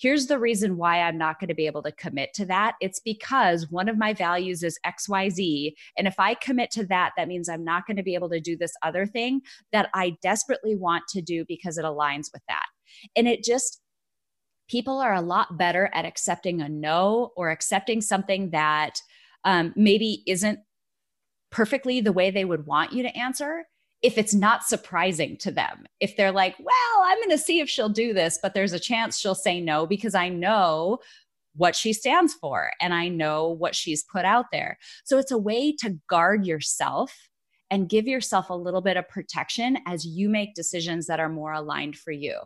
[0.00, 2.74] here's the reason why I'm not going to be able to commit to that.
[2.80, 5.74] It's because one of my values is XYZ.
[5.98, 8.40] And if I commit to that, that means I'm not going to be able to
[8.40, 12.64] do this other thing that I desperately want to do because it aligns with that.
[13.14, 13.80] And it just,
[14.70, 19.02] people are a lot better at accepting a no or accepting something that
[19.44, 20.60] um, maybe isn't
[21.50, 23.64] perfectly the way they would want you to answer
[24.00, 25.84] if it's not surprising to them.
[25.98, 28.78] If they're like, well, I'm going to see if she'll do this, but there's a
[28.78, 31.00] chance she'll say no because I know
[31.56, 34.78] what she stands for and I know what she's put out there.
[35.04, 37.12] So it's a way to guard yourself
[37.70, 41.52] and give yourself a little bit of protection as you make decisions that are more
[41.52, 42.38] aligned for you.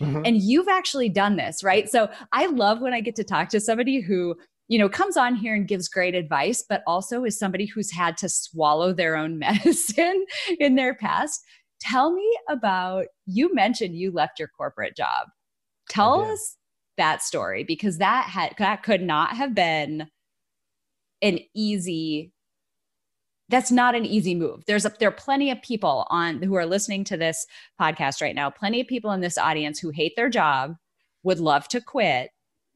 [0.00, 0.22] Mm-hmm.
[0.24, 1.88] And you've actually done this, right?
[1.88, 4.36] So I love when I get to talk to somebody who
[4.70, 8.16] you know, comes on here and gives great advice, but also is somebody who's had
[8.16, 10.24] to swallow their own medicine
[10.60, 11.40] in their past.
[11.80, 15.26] Tell me about you mentioned you left your corporate job.
[15.88, 16.56] Tell us
[16.98, 20.06] that story because that had that could not have been
[21.20, 22.32] an easy
[23.50, 24.64] that's not an easy move.
[24.66, 27.46] There's a, there are plenty of people on who are listening to this
[27.80, 28.48] podcast right now.
[28.48, 30.76] Plenty of people in this audience who hate their job,
[31.22, 32.30] would love to quit,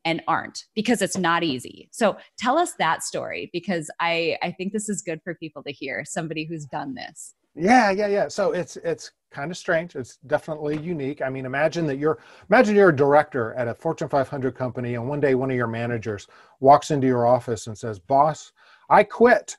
[0.05, 1.89] and aren't because it's not easy.
[1.93, 5.73] So tell us that story because I I think this is good for people to
[5.73, 7.35] hear somebody who's done this.
[7.55, 8.29] Yeah, yeah, yeah.
[8.29, 9.97] So it's it's kind of strange.
[9.97, 11.23] It's definitely unique.
[11.23, 12.19] I mean, imagine that you're
[12.51, 15.69] imagine you're a director at a Fortune 500 company and one day one of your
[15.69, 16.27] managers
[16.61, 18.53] walks into your office and says, "Boss,
[18.91, 19.57] I quit."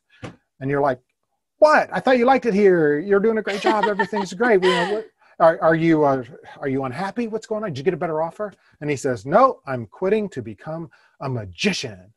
[0.59, 0.99] And you're like,
[1.57, 1.89] "What?
[1.91, 2.99] I thought you liked it here.
[2.99, 3.85] You're doing a great job.
[3.85, 4.61] Everything's great.
[4.61, 5.07] We, what,
[5.39, 6.23] are, are you uh,
[6.59, 7.27] are you unhappy?
[7.27, 7.71] What's going on?
[7.71, 8.53] Did you get a better offer?
[8.81, 10.89] And he says, no, I'm quitting to become
[11.21, 12.13] a magician.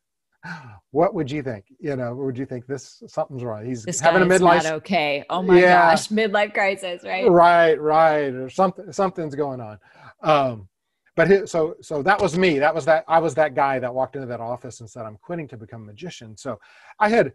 [0.92, 1.64] What would you think?
[1.80, 3.66] You know, would you think this something's wrong?
[3.66, 4.64] He's this having a midlife.
[4.64, 5.24] Not okay.
[5.28, 5.90] Oh my yeah.
[5.90, 7.28] gosh, midlife crisis, right?
[7.28, 8.90] Right, right, or something.
[8.92, 9.78] Something's going on.
[10.22, 10.68] Um,
[11.16, 12.58] but his, so so that was me.
[12.58, 13.04] That was that.
[13.08, 15.82] I was that guy that walked into that office and said, "I'm quitting to become
[15.82, 16.58] a magician." So
[17.00, 17.32] I had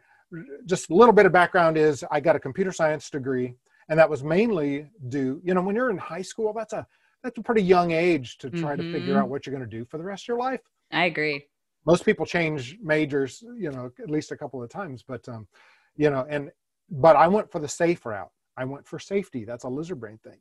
[0.65, 1.77] just a little bit of background.
[1.77, 3.55] Is I got a computer science degree
[3.89, 6.85] and that was mainly due you know when you're in high school that's a
[7.23, 8.91] that's a pretty young age to try mm-hmm.
[8.91, 9.31] to figure out mm-hmm.
[9.31, 11.45] what you're going to do for the rest of your life i agree
[11.85, 15.47] most people change majors you know at least a couple of times but um
[15.95, 16.49] you know and
[16.89, 20.19] but i went for the safe route i went for safety that's a lizard brain
[20.23, 20.39] thing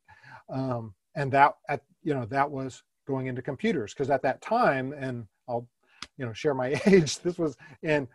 [0.53, 4.93] um and that at you know that was going into computers because at that time
[4.93, 5.69] and i'll
[6.17, 8.07] you know share my age this was in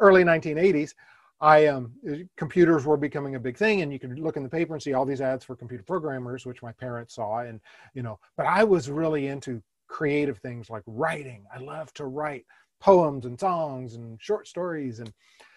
[0.00, 0.94] early 1980s
[1.42, 1.92] I um,
[2.36, 4.92] computers were becoming a big thing, and you could look in the paper and see
[4.92, 7.60] all these ads for computer programmers, which my parents saw, and
[7.94, 8.20] you know.
[8.36, 11.44] But I was really into creative things like writing.
[11.54, 12.46] I love to write
[12.80, 15.12] poems and songs and short stories, and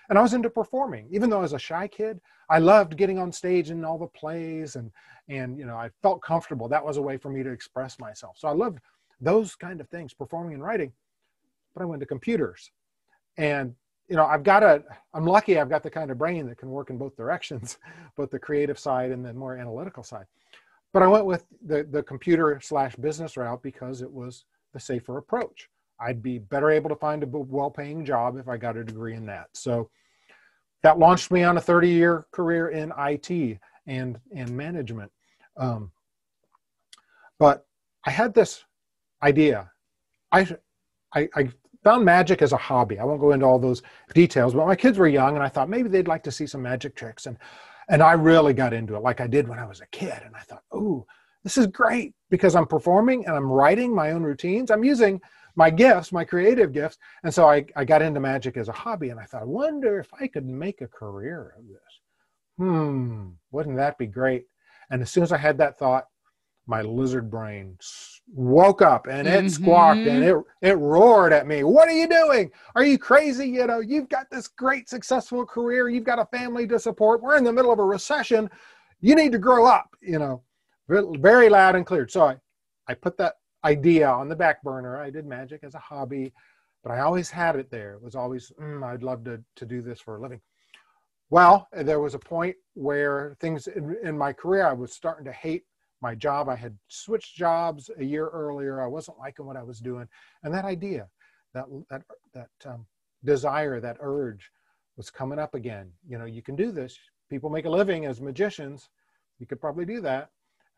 [0.10, 1.08] and I was into performing.
[1.12, 2.19] Even though I was a shy kid,
[2.50, 4.91] I loved getting on stage in all the plays, and
[5.30, 6.67] and you know I felt comfortable.
[6.67, 8.38] That was a way for me to express myself.
[8.39, 8.80] So I loved
[9.21, 10.91] those kind of things, performing and writing.
[11.76, 12.71] But I went to computers,
[13.38, 13.76] and
[14.07, 16.69] you know, I've got a, I'm lucky I've got the kind of brain that can
[16.69, 17.77] work in both directions,
[18.15, 20.25] both the creative side and the more analytical side.
[20.93, 25.17] But I went with the, the computer slash business route because it was the safer
[25.17, 25.69] approach.
[25.99, 29.15] I'd be better able to find a well paying job if I got a degree
[29.15, 29.47] in that.
[29.53, 29.89] So
[30.83, 35.11] that launched me on a 30 year career in IT and, and management.
[35.57, 35.91] Um,
[37.39, 37.65] but
[38.05, 38.63] I had this
[39.23, 39.71] idea.
[40.31, 40.47] I,
[41.13, 41.49] I, I
[41.86, 42.98] found magic as a hobby.
[42.98, 45.69] I won't go into all those details, but my kids were young and I thought
[45.69, 47.28] maybe they'd like to see some magic tricks.
[47.28, 47.38] And,
[47.89, 50.19] and I really got into it like I did when I was a kid.
[50.25, 51.06] And I thought, oh,
[51.44, 54.71] this is great because I'm performing and I'm writing my own routines.
[54.71, 55.21] I'm using
[55.56, 56.98] my gifts, my creative gifts.
[57.23, 60.00] And so I, I got into magic as a hobby and I thought, I wonder
[60.00, 61.77] if I could make a career of this.
[62.58, 64.46] Hmm, wouldn't that be great?
[64.90, 66.06] And as soon as I had that thought,
[66.67, 67.77] my lizard brain
[68.33, 69.63] woke up and it mm-hmm.
[69.63, 71.63] squawked and it it roared at me.
[71.63, 72.51] What are you doing?
[72.75, 73.47] Are you crazy?
[73.47, 75.89] You know you've got this great successful career.
[75.89, 77.21] You've got a family to support.
[77.21, 78.49] We're in the middle of a recession.
[79.01, 80.43] You need to grow up you know
[80.87, 82.07] very loud and clear.
[82.07, 82.37] So i
[82.87, 85.01] i put that idea on the back burner.
[85.01, 86.33] I did magic as a hobby
[86.83, 87.93] but i always had it there.
[87.95, 90.41] It was always mm, i'd love to to do this for a living.
[91.29, 95.31] Well, there was a point where things in, in my career, I was starting to
[95.31, 95.63] hate
[96.02, 96.50] my job.
[96.50, 98.81] I had switched jobs a year earlier.
[98.81, 100.08] I wasn't liking what I was doing,
[100.43, 101.08] and that idea,
[101.54, 102.85] that that that um,
[103.23, 104.52] desire, that urge,
[104.98, 105.91] was coming up again.
[106.08, 106.98] You know, you can do this.
[107.29, 108.89] People make a living as magicians.
[109.39, 110.29] You could probably do that.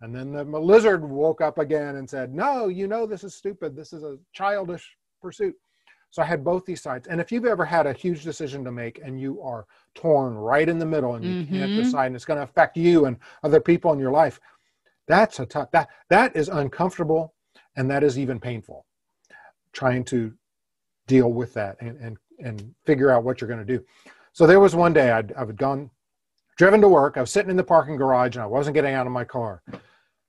[0.02, 3.76] And then the lizard woke up again and said, No, you know, this is stupid.
[3.76, 5.56] This is a childish pursuit.
[6.10, 7.08] So I had both these sides.
[7.08, 10.70] And if you've ever had a huge decision to make and you are torn right
[10.70, 11.54] in the middle and you mm-hmm.
[11.54, 14.40] can't decide and it's going to affect you and other people in your life,
[15.08, 17.34] that's a tough that that is uncomfortable
[17.76, 18.86] and that is even painful.
[19.74, 20.34] Trying to
[21.08, 23.84] deal with that and and, and figure out what you're going to do.
[24.34, 25.90] So there was one day I'd, I'd gone
[26.58, 27.18] driven to work.
[27.18, 29.64] I was sitting in the parking garage and I wasn't getting out of my car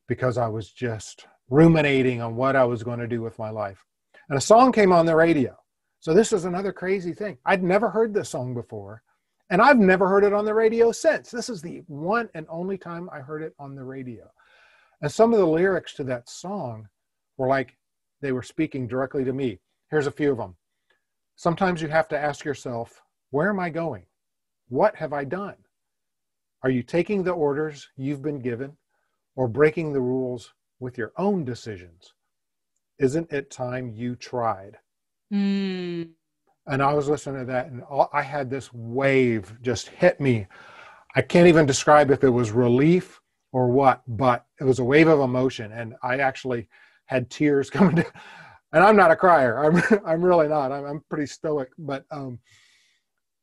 [0.07, 3.85] because I was just ruminating on what I was going to do with my life.
[4.29, 5.57] And a song came on the radio.
[6.01, 7.39] So this is another crazy thing.
[7.45, 9.03] I'd never heard this song before,
[9.51, 11.31] and I've never heard it on the radio since.
[11.31, 14.31] This is the one and only time I heard it on the radio.
[15.01, 16.89] And some of the lyrics to that song
[17.37, 17.77] were like
[18.21, 19.61] they were speaking directly to me.
[19.91, 20.57] Here's a few of them.
[21.37, 24.07] Sometimes you have to ask yourself, where am I going?
[24.69, 25.55] What have I done?
[26.63, 28.77] Are you taking the orders you've been given
[29.37, 32.13] or breaking the rules with your own decisions?
[32.99, 34.79] Isn't it time you tried?
[35.33, 36.11] Mm.
[36.67, 40.49] And I was listening to that, and all, I had this wave just hit me.
[41.15, 43.21] I can't even describe if it was relief
[43.59, 46.69] or what, but it was a wave of emotion, and I actually
[47.07, 47.97] had tears coming.
[47.97, 48.07] To,
[48.73, 49.59] and I'm not a crier.
[49.59, 50.71] I'm I'm really not.
[50.71, 52.39] I'm, I'm pretty stoic, but um,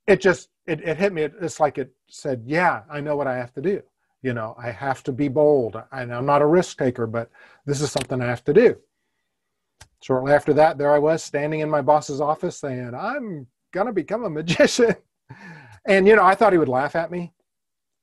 [0.08, 1.24] it just it, it hit me.
[1.24, 3.82] It's like it said, "Yeah, I know what I have to do.
[4.22, 5.76] You know, I have to be bold.
[5.92, 7.30] And I'm not a risk taker, but
[7.66, 8.78] this is something I have to do."
[10.02, 13.94] Shortly after that, there I was standing in my boss's office saying, I'm going to
[13.94, 14.96] become a magician.
[15.88, 17.32] And, you know, I thought he would laugh at me.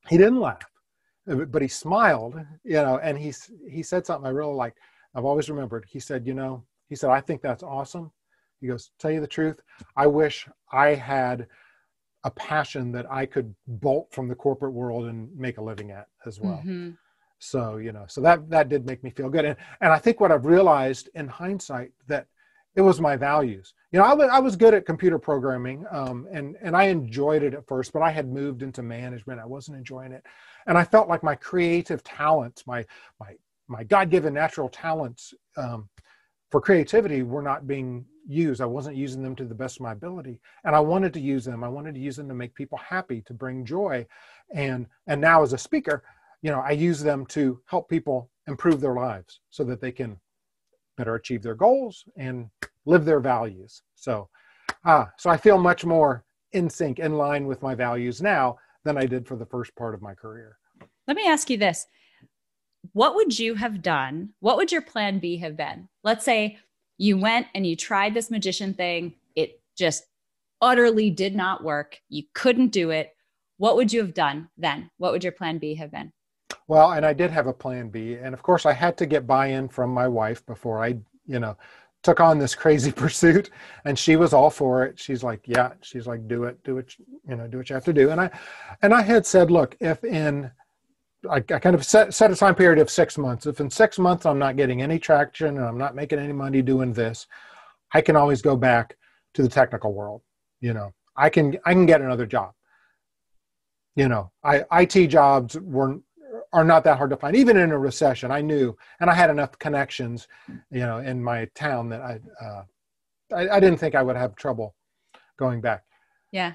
[0.09, 0.63] He didn't laugh,
[1.27, 3.33] but he smiled, you know, and he,
[3.69, 4.79] he said something I really liked.
[5.15, 5.85] I've always remembered.
[5.89, 8.11] He said, you know, he said, I think that's awesome.
[8.61, 9.61] He goes, tell you the truth,
[9.97, 11.47] I wish I had
[12.25, 16.07] a passion that I could bolt from the corporate world and make a living at
[16.27, 16.59] as well.
[16.59, 16.91] Mm-hmm.
[17.39, 19.45] So, you know, so that that did make me feel good.
[19.45, 22.29] And and I think what I've realized in hindsight that
[22.75, 23.75] it was my values.
[23.91, 27.55] You know, I, I was good at computer programming, um, and and I enjoyed it
[27.55, 29.41] at first, but I had moved into management.
[29.41, 30.25] I wasn't enjoying it,
[30.67, 32.85] and I felt like my creative talents, my
[33.21, 33.35] my
[33.69, 35.89] my God-given natural talents um,
[36.51, 38.61] for creativity, were not being used.
[38.61, 41.45] I wasn't using them to the best of my ability, and I wanted to use
[41.45, 41.63] them.
[41.63, 44.07] I wanted to use them to make people happy, to bring joy,
[44.55, 46.03] and and now as a speaker,
[46.41, 50.19] you know, I use them to help people improve their lives so that they can
[50.97, 52.49] better achieve their goals and
[52.87, 53.83] live their values.
[53.95, 54.29] So,
[54.85, 58.99] ah, so I feel much more in sync, in line with my values now than
[58.99, 60.59] I did for the first part of my career.
[61.07, 61.87] Let me ask you this.
[62.93, 64.31] What would you have done?
[64.41, 65.89] What would your plan B have been?
[66.03, 66.59] Let's say
[66.99, 69.15] you went and you tried this magician thing.
[69.35, 70.05] It just
[70.61, 72.01] utterly did not work.
[72.09, 73.15] You couldn't do it.
[73.59, 74.91] What would you have done then?
[74.99, 76.13] What would your plan B have been?
[76.73, 79.27] Well, and I did have a plan B, and of course, I had to get
[79.27, 80.97] buy-in from my wife before I,
[81.27, 81.55] you know,
[82.03, 83.51] took on this crazy pursuit.
[83.85, 84.99] And she was all for it.
[84.99, 86.95] She's like, "Yeah," she's like, "Do it, do it,
[87.29, 88.31] you know, do what you have to do." And I,
[88.81, 90.51] and I had said, "Look, if in
[91.29, 93.45] I, I, kind of set, set a time period of six months.
[93.45, 96.63] If in six months I'm not getting any traction and I'm not making any money
[96.63, 97.27] doing this,
[97.93, 98.97] I can always go back
[99.35, 100.23] to the technical world.
[100.63, 102.53] You know, I can I can get another job.
[103.95, 106.03] You know, I IT jobs weren't
[106.53, 107.37] are not that hard to find.
[107.37, 110.29] Even in a recession i knew and i had enough connections
[110.71, 112.65] you know in my town that i uh,
[113.35, 114.75] I, I, didn't think i would have trouble
[115.39, 115.85] going back.
[116.31, 116.53] Yeah.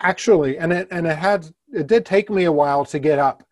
[0.00, 3.46] Actually and it and it had it did take me a while to get up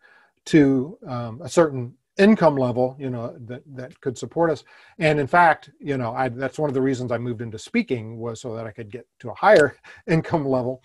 [0.45, 4.63] to um, a certain income level you know that that could support us.
[4.99, 8.17] And in fact you know I, that's one of the reasons i moved into speaking
[8.17, 9.75] was so that i could get to a higher
[10.07, 10.81] income level.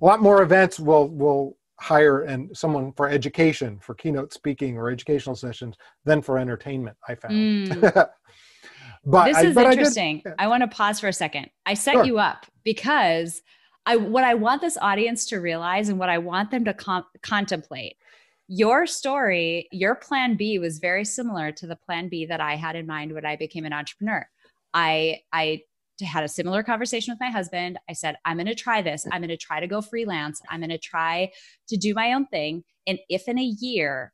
[0.00, 4.90] A lot more events will will hire and someone for education for keynote speaking or
[4.90, 7.92] educational sessions than for entertainment i found mm.
[9.04, 11.94] but this is I, interesting I, I, want to pause for a second i set
[11.94, 12.04] sure.
[12.04, 13.42] you up because
[13.86, 17.06] i what i want this audience to realize and what i want them to com-
[17.22, 17.96] contemplate
[18.48, 22.74] your story your plan b was very similar to the plan b that i had
[22.74, 24.28] in mind when i became an entrepreneur
[24.74, 25.62] i i
[26.04, 27.78] had a similar conversation with my husband.
[27.88, 29.06] I said, I'm going to try this.
[29.10, 30.40] I'm going to try to go freelance.
[30.48, 31.30] I'm going to try
[31.68, 32.64] to do my own thing.
[32.86, 34.12] And if in a year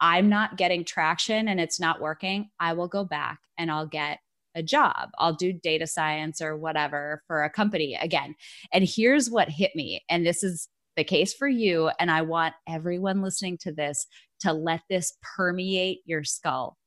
[0.00, 4.18] I'm not getting traction and it's not working, I will go back and I'll get
[4.54, 5.10] a job.
[5.18, 8.34] I'll do data science or whatever for a company again.
[8.72, 10.02] And here's what hit me.
[10.08, 11.90] And this is the case for you.
[12.00, 14.06] And I want everyone listening to this
[14.40, 16.78] to let this permeate your skull.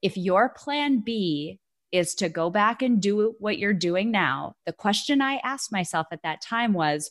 [0.00, 1.60] If your plan B
[1.92, 6.06] is to go back and do what you're doing now, the question I asked myself
[6.10, 7.10] at that time was,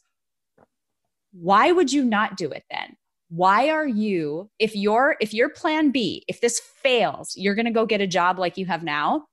[1.31, 2.97] why would you not do it then?
[3.29, 7.71] Why are you, if your if your plan B, if this fails, you're going to
[7.71, 9.25] go get a job like you have now,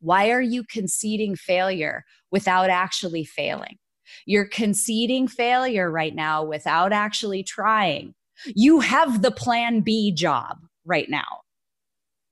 [0.00, 3.78] why are you conceding failure without actually failing?
[4.26, 8.14] You're conceding failure right now without actually trying.
[8.44, 11.40] You have the plan B job right now.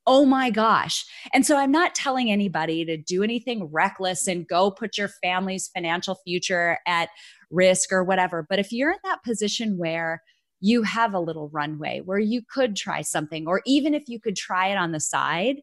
[0.06, 1.04] Oh my gosh.
[1.32, 5.68] And so I'm not telling anybody to do anything reckless and go put your family's
[5.68, 7.08] financial future at
[7.50, 8.46] risk or whatever.
[8.48, 10.22] But if you're in that position where
[10.60, 14.36] you have a little runway where you could try something, or even if you could
[14.36, 15.56] try it on the side,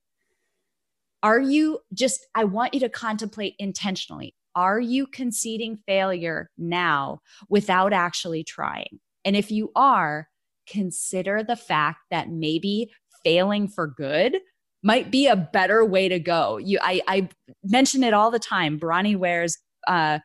[1.24, 7.20] are you just, I want you to contemplate intentionally are you conceding failure now
[7.50, 9.00] without actually trying?
[9.24, 10.28] And if you are,
[10.68, 12.92] consider the fact that maybe
[13.24, 14.38] failing for good
[14.84, 16.58] might be a better way to go.
[16.58, 17.30] You, I, I
[17.64, 18.80] mention it all the time.
[18.80, 19.58] Bronnie Ware's
[19.88, 20.20] uh,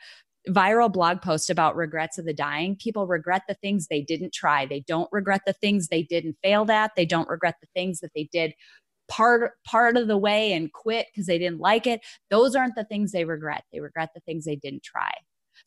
[0.49, 2.77] viral blog post about regrets of the dying.
[2.77, 4.65] People regret the things they didn't try.
[4.65, 6.93] They don't regret the things they didn't fail at.
[6.97, 8.55] They don't regret the things that they did
[9.09, 12.85] part part of the way and quit because they didn't like it those aren't the
[12.85, 15.13] things they regret they regret the things they didn't try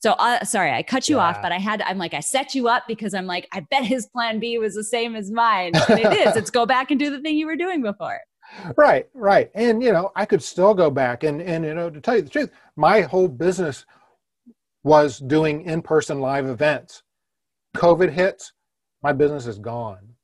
[0.02, 1.24] so uh, sorry i cut you yeah.
[1.24, 3.84] off but i had i'm like i set you up because i'm like i bet
[3.84, 7.00] his plan b was the same as mine and it is it's go back and
[7.00, 8.20] do the thing you were doing before
[8.78, 12.02] right right and you know i could still go back and and you know to
[12.02, 13.86] tell you the truth my whole business
[14.84, 17.04] was doing in-person live events
[17.76, 18.54] covid hits
[19.04, 20.16] my business is gone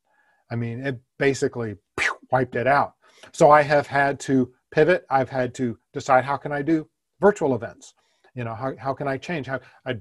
[0.50, 1.76] i mean it basically
[2.32, 2.96] wiped it out
[3.32, 5.06] so I have had to pivot.
[5.10, 6.88] I've had to decide how can I do
[7.20, 7.94] virtual events.
[8.36, 9.48] You know, how, how can I change?
[9.48, 10.00] How I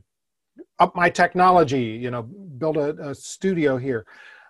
[0.79, 4.07] up my technology, you know, build a, a studio here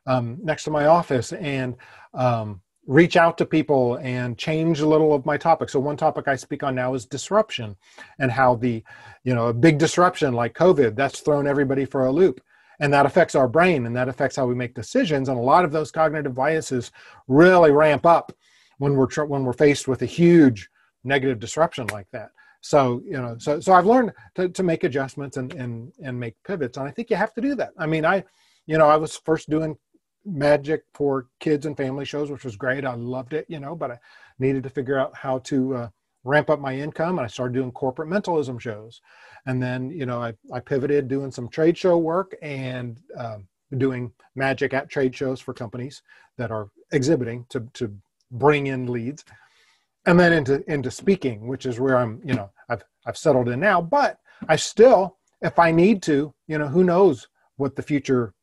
[0.06, 1.76] um, next to my office and
[2.12, 5.68] um, reach out to people and change a little of my topic.
[5.68, 7.76] So one topic I speak on now is disruption
[8.18, 8.82] and how the,
[9.24, 12.40] you know, a big disruption like COVID, that's thrown everybody for a loop.
[12.80, 15.28] And that affects our brain and that affects how we make decisions.
[15.28, 16.90] And a lot of those cognitive biases
[17.28, 18.32] really ramp up
[18.78, 20.68] when we're tr- when we're faced with a huge
[21.04, 22.30] negative disruption like that.
[22.64, 26.34] So you know, so so I've learned to, to make adjustments and and and make
[26.46, 27.72] pivots, and I think you have to do that.
[27.76, 28.24] I mean, I,
[28.66, 29.76] you know, I was first doing
[30.24, 32.86] magic for kids and family shows, which was great.
[32.86, 33.98] I loved it, you know, but I
[34.38, 35.88] needed to figure out how to uh,
[36.24, 39.02] ramp up my income, and I started doing corporate mentalism shows,
[39.44, 42.98] and then you know, I I pivoted doing some trade show work and.
[43.16, 43.46] Um,
[43.78, 46.02] doing magic at trade shows for companies
[46.38, 47.92] that are exhibiting to to
[48.30, 49.24] bring in leads
[50.06, 53.60] and then into into speaking which is where i'm you know i've i've settled in
[53.60, 53.80] now.
[53.80, 58.34] But i still if i need to you know who knows what the future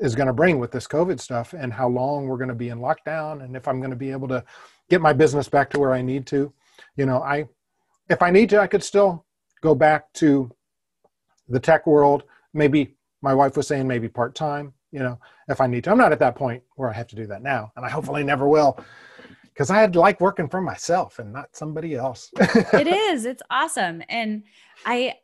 [0.00, 2.70] is going to bring with this covid stuff and how long we're going to be
[2.70, 4.42] in lockdown and if i'm going to be able to
[4.88, 6.52] get my business back to where i need to
[6.96, 7.46] you know i
[8.08, 9.26] if i need to i could still
[9.62, 10.50] go back to
[11.48, 12.24] the tech world.
[12.52, 15.18] Maybe my wife was saying maybe part-time you know,
[15.48, 15.90] if I need to.
[15.90, 18.22] I'm not at that point where I have to do that now, and I hopefully
[18.22, 18.78] never will,
[19.52, 22.30] because I had like working for myself and not somebody else.
[22.38, 23.24] it is.
[23.24, 24.44] It's awesome, and
[24.86, 25.14] I.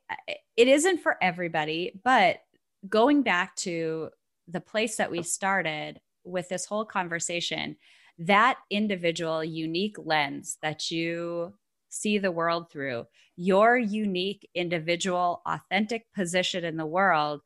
[0.56, 2.40] It isn't for everybody, but
[2.88, 4.10] going back to
[4.48, 7.76] the place that we started with this whole conversation,
[8.18, 11.54] that individual unique lens that you
[11.88, 13.06] see the world through,
[13.36, 17.40] your unique individual authentic position in the world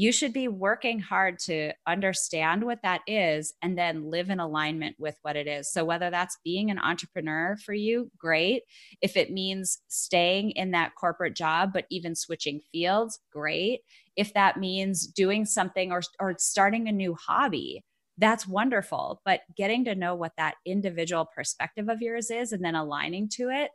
[0.00, 4.96] you should be working hard to understand what that is and then live in alignment
[4.98, 5.70] with what it is.
[5.70, 8.62] So, whether that's being an entrepreneur for you, great.
[9.02, 13.80] If it means staying in that corporate job, but even switching fields, great.
[14.16, 17.84] If that means doing something or, or starting a new hobby,
[18.16, 19.20] that's wonderful.
[19.26, 23.50] But getting to know what that individual perspective of yours is and then aligning to
[23.50, 23.70] it,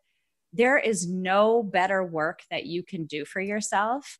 [0.51, 4.17] there is no better work that you can do for yourself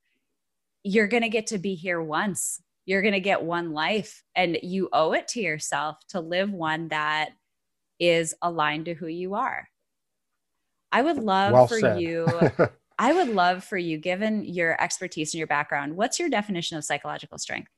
[0.86, 2.62] you're going to get to be here once.
[2.86, 6.90] You're going to get one life, and you owe it to yourself to live one
[6.90, 7.32] that
[8.00, 9.68] is aligned to who you are.
[10.92, 12.00] I would love well for said.
[12.00, 12.28] you.
[13.00, 16.86] I would love for you, given your expertise and your background, what's your definition of
[16.86, 17.72] psychological strength?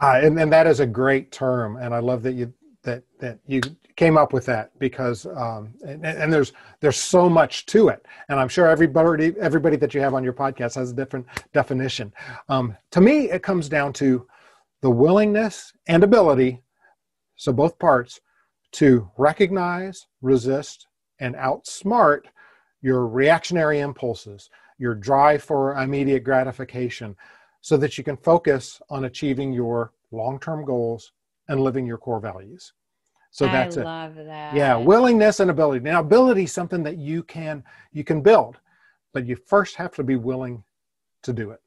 [0.00, 1.76] Uh, and, and that is a great term.
[1.76, 3.60] And I love that you that that you
[3.96, 8.04] came up with that because um, and, and, there's there's so much to it.
[8.28, 12.12] And i'm sure everybody everybody that you have on your podcast has a different definition.
[12.48, 14.26] Um, to me it comes down to
[14.80, 16.62] the willingness and ability
[17.36, 18.20] so both parts
[18.72, 20.86] to recognize resist
[21.18, 22.22] and outsmart
[22.80, 27.14] your reactionary impulses your drive for immediate gratification
[27.60, 31.12] so that you can focus on achieving your long-term goals
[31.50, 32.72] and living your core values.
[33.32, 33.84] So that's I it.
[33.84, 34.54] love that.
[34.54, 35.80] Yeah, willingness and ability.
[35.80, 38.56] Now, ability is something that you can you can build,
[39.12, 40.64] but you first have to be willing
[41.22, 41.60] to do it.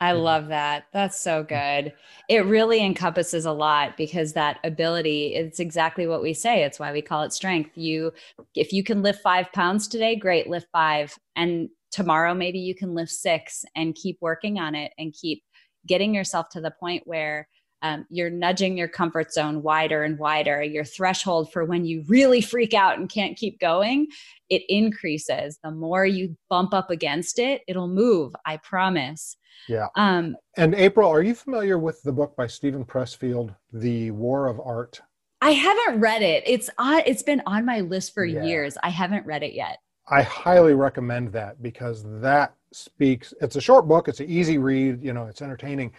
[0.00, 0.86] I love that.
[0.92, 1.94] That's so good.
[2.28, 6.62] It really encompasses a lot because that ability, it's exactly what we say.
[6.62, 7.70] It's why we call it strength.
[7.78, 8.12] You,
[8.54, 11.16] if you can lift five pounds today, great, lift five.
[11.36, 15.42] And tomorrow, maybe you can lift six and keep working on it and keep
[15.86, 17.48] getting yourself to the point where
[17.84, 20.62] um, you're nudging your comfort zone wider and wider.
[20.62, 24.06] Your threshold for when you really freak out and can't keep going,
[24.48, 25.58] it increases.
[25.62, 28.34] The more you bump up against it, it'll move.
[28.46, 29.36] I promise.
[29.68, 29.88] Yeah.
[29.96, 34.58] Um, and April, are you familiar with the book by Steven Pressfield, The War of
[34.60, 35.02] Art?
[35.42, 36.42] I haven't read it.
[36.46, 37.02] It's on.
[37.04, 38.44] It's been on my list for Yeah.
[38.44, 38.78] years.
[38.82, 39.76] I haven't read it yet.
[40.08, 43.34] I highly recommend that because that speaks.
[43.42, 44.08] It's a short book.
[44.08, 45.02] It's an easy read.
[45.02, 45.92] You know, it's entertaining.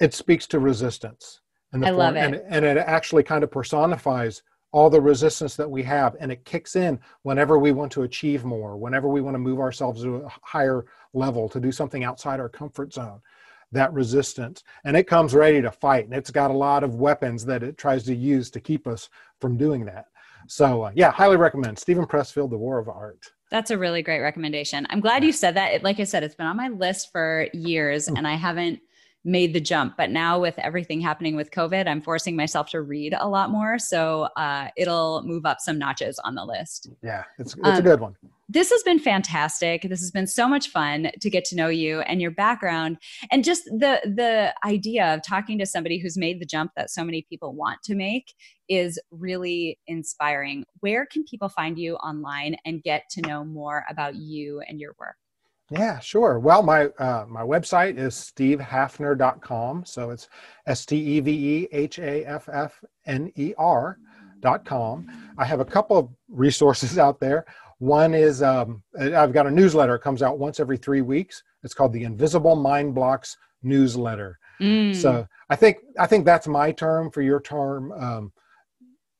[0.00, 1.40] It speaks to resistance,
[1.72, 2.44] and I love and, it.
[2.48, 4.42] and it actually kind of personifies
[4.72, 8.44] all the resistance that we have, and it kicks in whenever we want to achieve
[8.44, 12.40] more, whenever we want to move ourselves to a higher level, to do something outside
[12.40, 13.20] our comfort zone.
[13.72, 17.44] That resistance, and it comes ready to fight, and it's got a lot of weapons
[17.44, 19.08] that it tries to use to keep us
[19.40, 20.06] from doing that.
[20.48, 23.20] So, uh, yeah, highly recommend Steven Pressfield, The War of Art.
[23.50, 24.86] That's a really great recommendation.
[24.90, 25.72] I'm glad you said that.
[25.74, 28.16] It, like I said, it's been on my list for years, Hmm.
[28.16, 28.80] and I haven't
[29.24, 29.96] made the jump.
[29.96, 33.78] But now with everything happening with COVID, I'm forcing myself to read a lot more.
[33.78, 36.88] So uh, it'll move up some notches on the list.
[37.02, 38.16] Yeah, it's it's a Um, good one.
[38.48, 39.82] this has been fantastic.
[39.82, 42.96] This has been so much fun to get to know you and your background
[43.30, 47.04] and just the the idea of talking to somebody who's made the jump that so
[47.04, 48.32] many people want to make
[48.68, 50.64] is really inspiring.
[50.80, 54.94] Where can people find you online and get to know more about you and your
[54.98, 55.16] work?
[55.70, 56.38] Yeah, sure.
[56.40, 59.84] Well, my uh, my website is stevehaffner.com.
[59.84, 60.28] So it's
[60.66, 63.98] S T E V E H A F F N E R
[64.40, 65.06] dot com.
[65.38, 67.44] I have a couple of resources out there.
[67.78, 69.94] One is um, I've got a newsletter.
[69.94, 71.42] It comes out once every three weeks.
[71.62, 74.38] It's called the Invisible Mind Blocks Newsletter.
[74.60, 78.32] Mm, So I think I think that's my term for your term, um,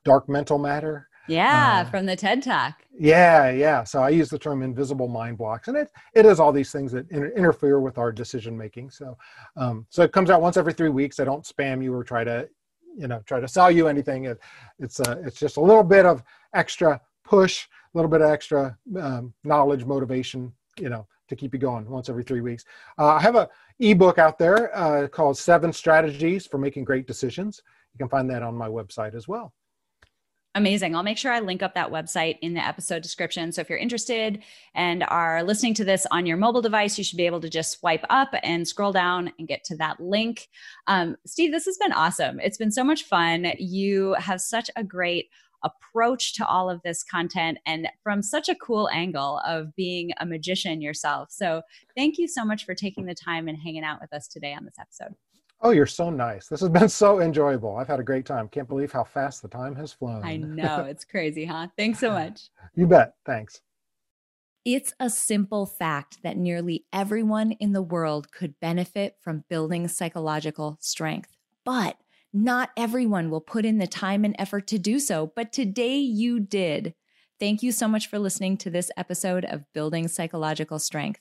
[0.05, 1.09] dark mental matter.
[1.29, 2.85] Yeah, uh, from the TED Talk.
[2.93, 3.85] Yeah, yeah.
[3.85, 6.93] So I use the term invisible mind blocks, and it it is all these things
[6.93, 8.91] that inter- interfere with our decision making.
[8.91, 9.17] So,
[9.57, 11.21] um, so it comes out once every three weeks.
[11.21, 12.49] I don't spam you or try to,
[12.97, 14.25] you know, try to sell you anything.
[14.25, 14.41] It,
[14.79, 16.23] it's uh, it's just a little bit of
[16.55, 21.61] extra push, a little bit of extra um, knowledge, motivation, you know, to keep you
[21.61, 22.65] going once every three weeks.
[22.99, 23.49] Uh, I have a
[23.79, 27.63] ebook out there uh, called Seven Strategies for Making Great Decisions.
[27.95, 29.53] You can find that on my website as well.
[30.57, 30.97] Amazing.
[30.97, 33.53] I'll make sure I link up that website in the episode description.
[33.53, 34.43] So if you're interested
[34.75, 37.79] and are listening to this on your mobile device, you should be able to just
[37.79, 40.49] swipe up and scroll down and get to that link.
[40.89, 42.41] Um, Steve, this has been awesome.
[42.41, 43.53] It's been so much fun.
[43.59, 45.29] You have such a great
[45.63, 50.27] approach to all of this content and from such a cool angle of being a
[50.27, 51.31] magician yourself.
[51.31, 51.63] So
[51.97, 54.65] thank you so much for taking the time and hanging out with us today on
[54.65, 55.15] this episode.
[55.63, 56.49] Oh, you're so nice.
[56.49, 57.77] This has been so enjoyable.
[57.77, 58.49] I've had a great time.
[58.49, 60.25] Can't believe how fast the time has flown.
[60.25, 61.69] I know it's crazy, huh?
[61.77, 62.49] Thanks so much.
[62.75, 63.15] You bet.
[63.27, 63.61] Thanks.
[64.65, 70.77] It's a simple fact that nearly everyone in the world could benefit from building psychological
[70.81, 71.97] strength, but
[72.33, 75.33] not everyone will put in the time and effort to do so.
[75.35, 76.95] But today you did.
[77.39, 81.21] Thank you so much for listening to this episode of Building Psychological Strength.